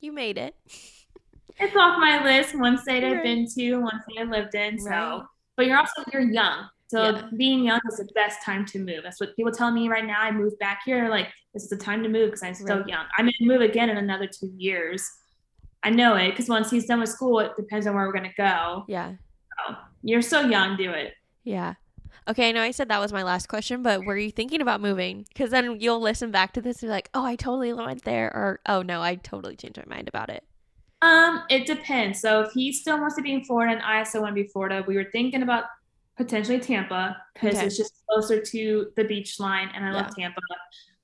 you 0.00 0.12
made 0.12 0.36
it. 0.36 0.54
It's 1.60 1.76
off 1.76 1.98
my 1.98 2.22
list. 2.24 2.58
One 2.58 2.78
state 2.78 3.04
I've 3.04 3.22
been 3.22 3.46
to, 3.54 3.76
one 3.76 4.00
state 4.02 4.20
I 4.20 4.24
lived 4.24 4.54
in. 4.54 4.78
So, 4.78 4.90
right. 4.90 5.22
but 5.56 5.66
you're 5.66 5.78
also 5.78 6.02
you're 6.12 6.22
young, 6.22 6.68
so 6.88 7.10
yeah. 7.10 7.22
being 7.36 7.64
young 7.64 7.80
is 7.90 7.98
the 7.98 8.08
best 8.14 8.42
time 8.42 8.64
to 8.66 8.78
move. 8.78 9.02
That's 9.02 9.20
what 9.20 9.36
people 9.36 9.52
tell 9.52 9.70
me 9.70 9.88
right 9.88 10.04
now. 10.04 10.20
I 10.20 10.30
moved 10.30 10.58
back 10.58 10.80
here, 10.84 11.08
like 11.08 11.28
this 11.52 11.64
is 11.64 11.70
the 11.70 11.76
time 11.76 12.02
to 12.02 12.08
move 12.08 12.28
because 12.28 12.42
I'm 12.42 12.54
still 12.54 12.78
right. 12.78 12.88
young. 12.88 13.04
I'm 13.16 13.26
gonna 13.26 13.32
move 13.40 13.60
again 13.60 13.90
in 13.90 13.98
another 13.98 14.26
two 14.26 14.50
years. 14.56 15.06
I 15.82 15.90
know 15.90 16.16
it 16.16 16.30
because 16.30 16.48
once 16.48 16.70
he's 16.70 16.86
done 16.86 17.00
with 17.00 17.10
school, 17.10 17.40
it 17.40 17.52
depends 17.56 17.86
on 17.86 17.94
where 17.94 18.06
we're 18.06 18.12
gonna 18.12 18.32
go. 18.36 18.84
Yeah. 18.88 19.14
So 19.66 19.76
you're 20.02 20.22
so 20.22 20.40
young, 20.42 20.76
do 20.76 20.90
it. 20.92 21.14
Yeah. 21.44 21.74
Okay, 22.26 22.48
I 22.48 22.52
know 22.52 22.62
I 22.62 22.72
said 22.72 22.88
that 22.88 23.00
was 23.00 23.12
my 23.12 23.22
last 23.22 23.48
question, 23.48 23.82
but 23.82 24.04
were 24.04 24.16
you 24.16 24.30
thinking 24.30 24.60
about 24.60 24.82
moving? 24.82 25.24
Because 25.28 25.50
then 25.50 25.80
you'll 25.80 26.00
listen 26.00 26.30
back 26.30 26.52
to 26.52 26.60
this 26.60 26.82
and 26.82 26.88
be 26.88 26.92
like, 26.92 27.08
oh, 27.14 27.24
I 27.24 27.36
totally 27.36 27.72
went 27.72 28.04
there, 28.04 28.26
or 28.26 28.60
oh 28.66 28.82
no, 28.82 29.02
I 29.02 29.14
totally 29.14 29.56
changed 29.56 29.78
my 29.78 29.96
mind 29.96 30.08
about 30.08 30.28
it. 30.28 30.44
Um, 31.00 31.44
it 31.48 31.66
depends. 31.66 32.20
So 32.20 32.40
if 32.40 32.52
he 32.52 32.72
still 32.72 32.98
wants 32.98 33.16
to 33.16 33.22
be 33.22 33.32
in 33.32 33.44
Florida 33.44 33.72
and 33.72 33.82
I 33.82 34.02
still 34.02 34.22
want 34.22 34.34
to 34.36 34.42
be 34.42 34.48
Florida, 34.48 34.84
we 34.86 34.96
were 34.96 35.08
thinking 35.12 35.42
about 35.42 35.64
potentially 36.16 36.58
Tampa 36.58 37.16
because 37.34 37.56
okay. 37.56 37.66
it's 37.66 37.76
just 37.76 37.94
closer 38.08 38.40
to 38.40 38.90
the 38.96 39.04
beach 39.04 39.38
line 39.38 39.70
and 39.74 39.84
I 39.84 39.90
yeah. 39.90 39.94
love 39.94 40.16
Tampa. 40.16 40.40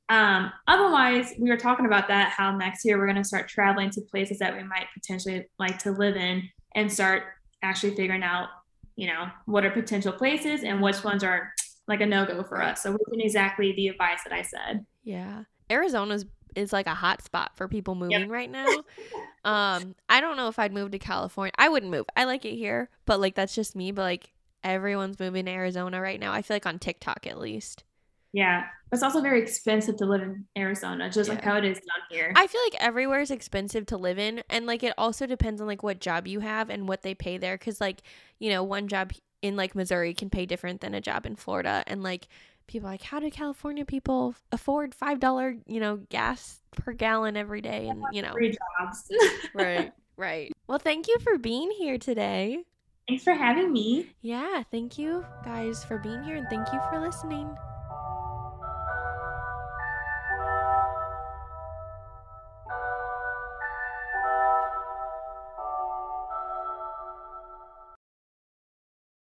Um, 0.08 0.52
otherwise, 0.68 1.32
we 1.38 1.48
were 1.48 1.56
talking 1.56 1.86
about 1.86 2.08
that 2.08 2.30
how 2.30 2.54
next 2.56 2.84
year 2.84 2.98
we're 2.98 3.06
going 3.06 3.16
to 3.16 3.24
start 3.24 3.48
traveling 3.48 3.90
to 3.90 4.00
places 4.02 4.38
that 4.40 4.54
we 4.54 4.62
might 4.62 4.86
potentially 4.92 5.46
like 5.58 5.78
to 5.80 5.92
live 5.92 6.16
in 6.16 6.42
and 6.74 6.92
start 6.92 7.22
actually 7.62 7.94
figuring 7.94 8.22
out, 8.22 8.48
you 8.96 9.06
know, 9.06 9.26
what 9.46 9.64
are 9.64 9.70
potential 9.70 10.12
places 10.12 10.62
and 10.62 10.82
which 10.82 11.02
ones 11.04 11.24
are 11.24 11.52
like 11.88 12.00
a 12.00 12.06
no 12.06 12.26
go 12.26 12.42
for 12.42 12.60
us. 12.62 12.82
So 12.82 12.90
we're 12.90 12.98
doing 13.10 13.24
exactly 13.24 13.72
the 13.72 13.88
advice 13.88 14.20
that 14.24 14.32
I 14.32 14.42
said. 14.42 14.84
Yeah. 15.04 15.44
Arizona's 15.70 16.26
is 16.56 16.72
like 16.72 16.86
a 16.86 16.94
hot 16.94 17.22
spot 17.22 17.52
for 17.56 17.68
people 17.68 17.94
moving 17.94 18.20
yep. 18.20 18.30
right 18.30 18.50
now. 18.50 18.66
um, 19.44 19.94
I 20.08 20.20
don't 20.20 20.36
know 20.36 20.48
if 20.48 20.58
I'd 20.58 20.72
move 20.72 20.90
to 20.92 20.98
California. 20.98 21.52
I 21.56 21.68
wouldn't 21.68 21.92
move. 21.92 22.06
I 22.16 22.24
like 22.24 22.44
it 22.44 22.56
here, 22.56 22.90
but 23.06 23.20
like 23.20 23.34
that's 23.34 23.54
just 23.54 23.76
me. 23.76 23.92
But 23.92 24.02
like 24.02 24.32
everyone's 24.62 25.20
moving 25.20 25.44
to 25.46 25.50
Arizona 25.50 26.00
right 26.00 26.18
now. 26.18 26.32
I 26.32 26.42
feel 26.42 26.54
like 26.56 26.66
on 26.66 26.78
TikTok 26.78 27.26
at 27.26 27.38
least. 27.38 27.84
Yeah. 28.32 28.64
It's 28.90 29.02
also 29.02 29.20
very 29.20 29.40
expensive 29.40 29.96
to 29.98 30.06
live 30.06 30.22
in 30.22 30.44
Arizona, 30.58 31.10
just 31.10 31.28
yeah. 31.28 31.36
like 31.36 31.44
how 31.44 31.56
it 31.56 31.64
is 31.64 31.78
down 31.78 32.02
here. 32.10 32.32
I 32.34 32.46
feel 32.46 32.60
like 32.62 32.82
everywhere 32.82 33.20
is 33.20 33.30
expensive 33.30 33.86
to 33.86 33.96
live 33.96 34.18
in. 34.18 34.42
And 34.50 34.66
like 34.66 34.82
it 34.82 34.92
also 34.98 35.26
depends 35.26 35.60
on 35.60 35.66
like 35.66 35.82
what 35.82 36.00
job 36.00 36.26
you 36.26 36.40
have 36.40 36.68
and 36.68 36.88
what 36.88 37.02
they 37.02 37.14
pay 37.14 37.38
there. 37.38 37.56
Cause 37.58 37.80
like, 37.80 38.02
you 38.40 38.50
know, 38.50 38.62
one 38.64 38.88
job 38.88 39.12
in 39.40 39.56
like 39.56 39.74
Missouri 39.74 40.14
can 40.14 40.30
pay 40.30 40.46
different 40.46 40.80
than 40.80 40.94
a 40.94 41.00
job 41.00 41.26
in 41.26 41.36
Florida. 41.36 41.84
And 41.86 42.02
like 42.02 42.26
people 42.66 42.88
like 42.88 43.02
how 43.02 43.20
do 43.20 43.30
california 43.30 43.84
people 43.84 44.34
afford 44.52 44.94
five 44.94 45.20
dollar 45.20 45.56
you 45.66 45.80
know 45.80 45.96
gas 46.08 46.60
per 46.74 46.92
gallon 46.92 47.36
every 47.36 47.60
day? 47.60 47.88
And 47.88 48.02
you 48.12 48.22
know. 48.22 48.32
Free 48.32 48.56
jobs. 48.80 49.08
right 49.54 49.92
right. 50.16 50.52
Well 50.66 50.78
thank 50.78 51.08
you 51.08 51.18
for 51.20 51.38
being 51.38 51.70
here 51.70 51.98
today. 51.98 52.64
Thanks 53.08 53.24
for 53.24 53.34
having 53.34 53.72
me. 53.72 54.10
Yeah 54.20 54.62
thank 54.70 54.98
you 54.98 55.24
guys 55.44 55.84
for 55.84 55.98
being 55.98 56.22
here 56.22 56.36
and 56.36 56.48
thank 56.48 56.72
you 56.72 56.80
for 56.90 57.00
listening 57.00 57.54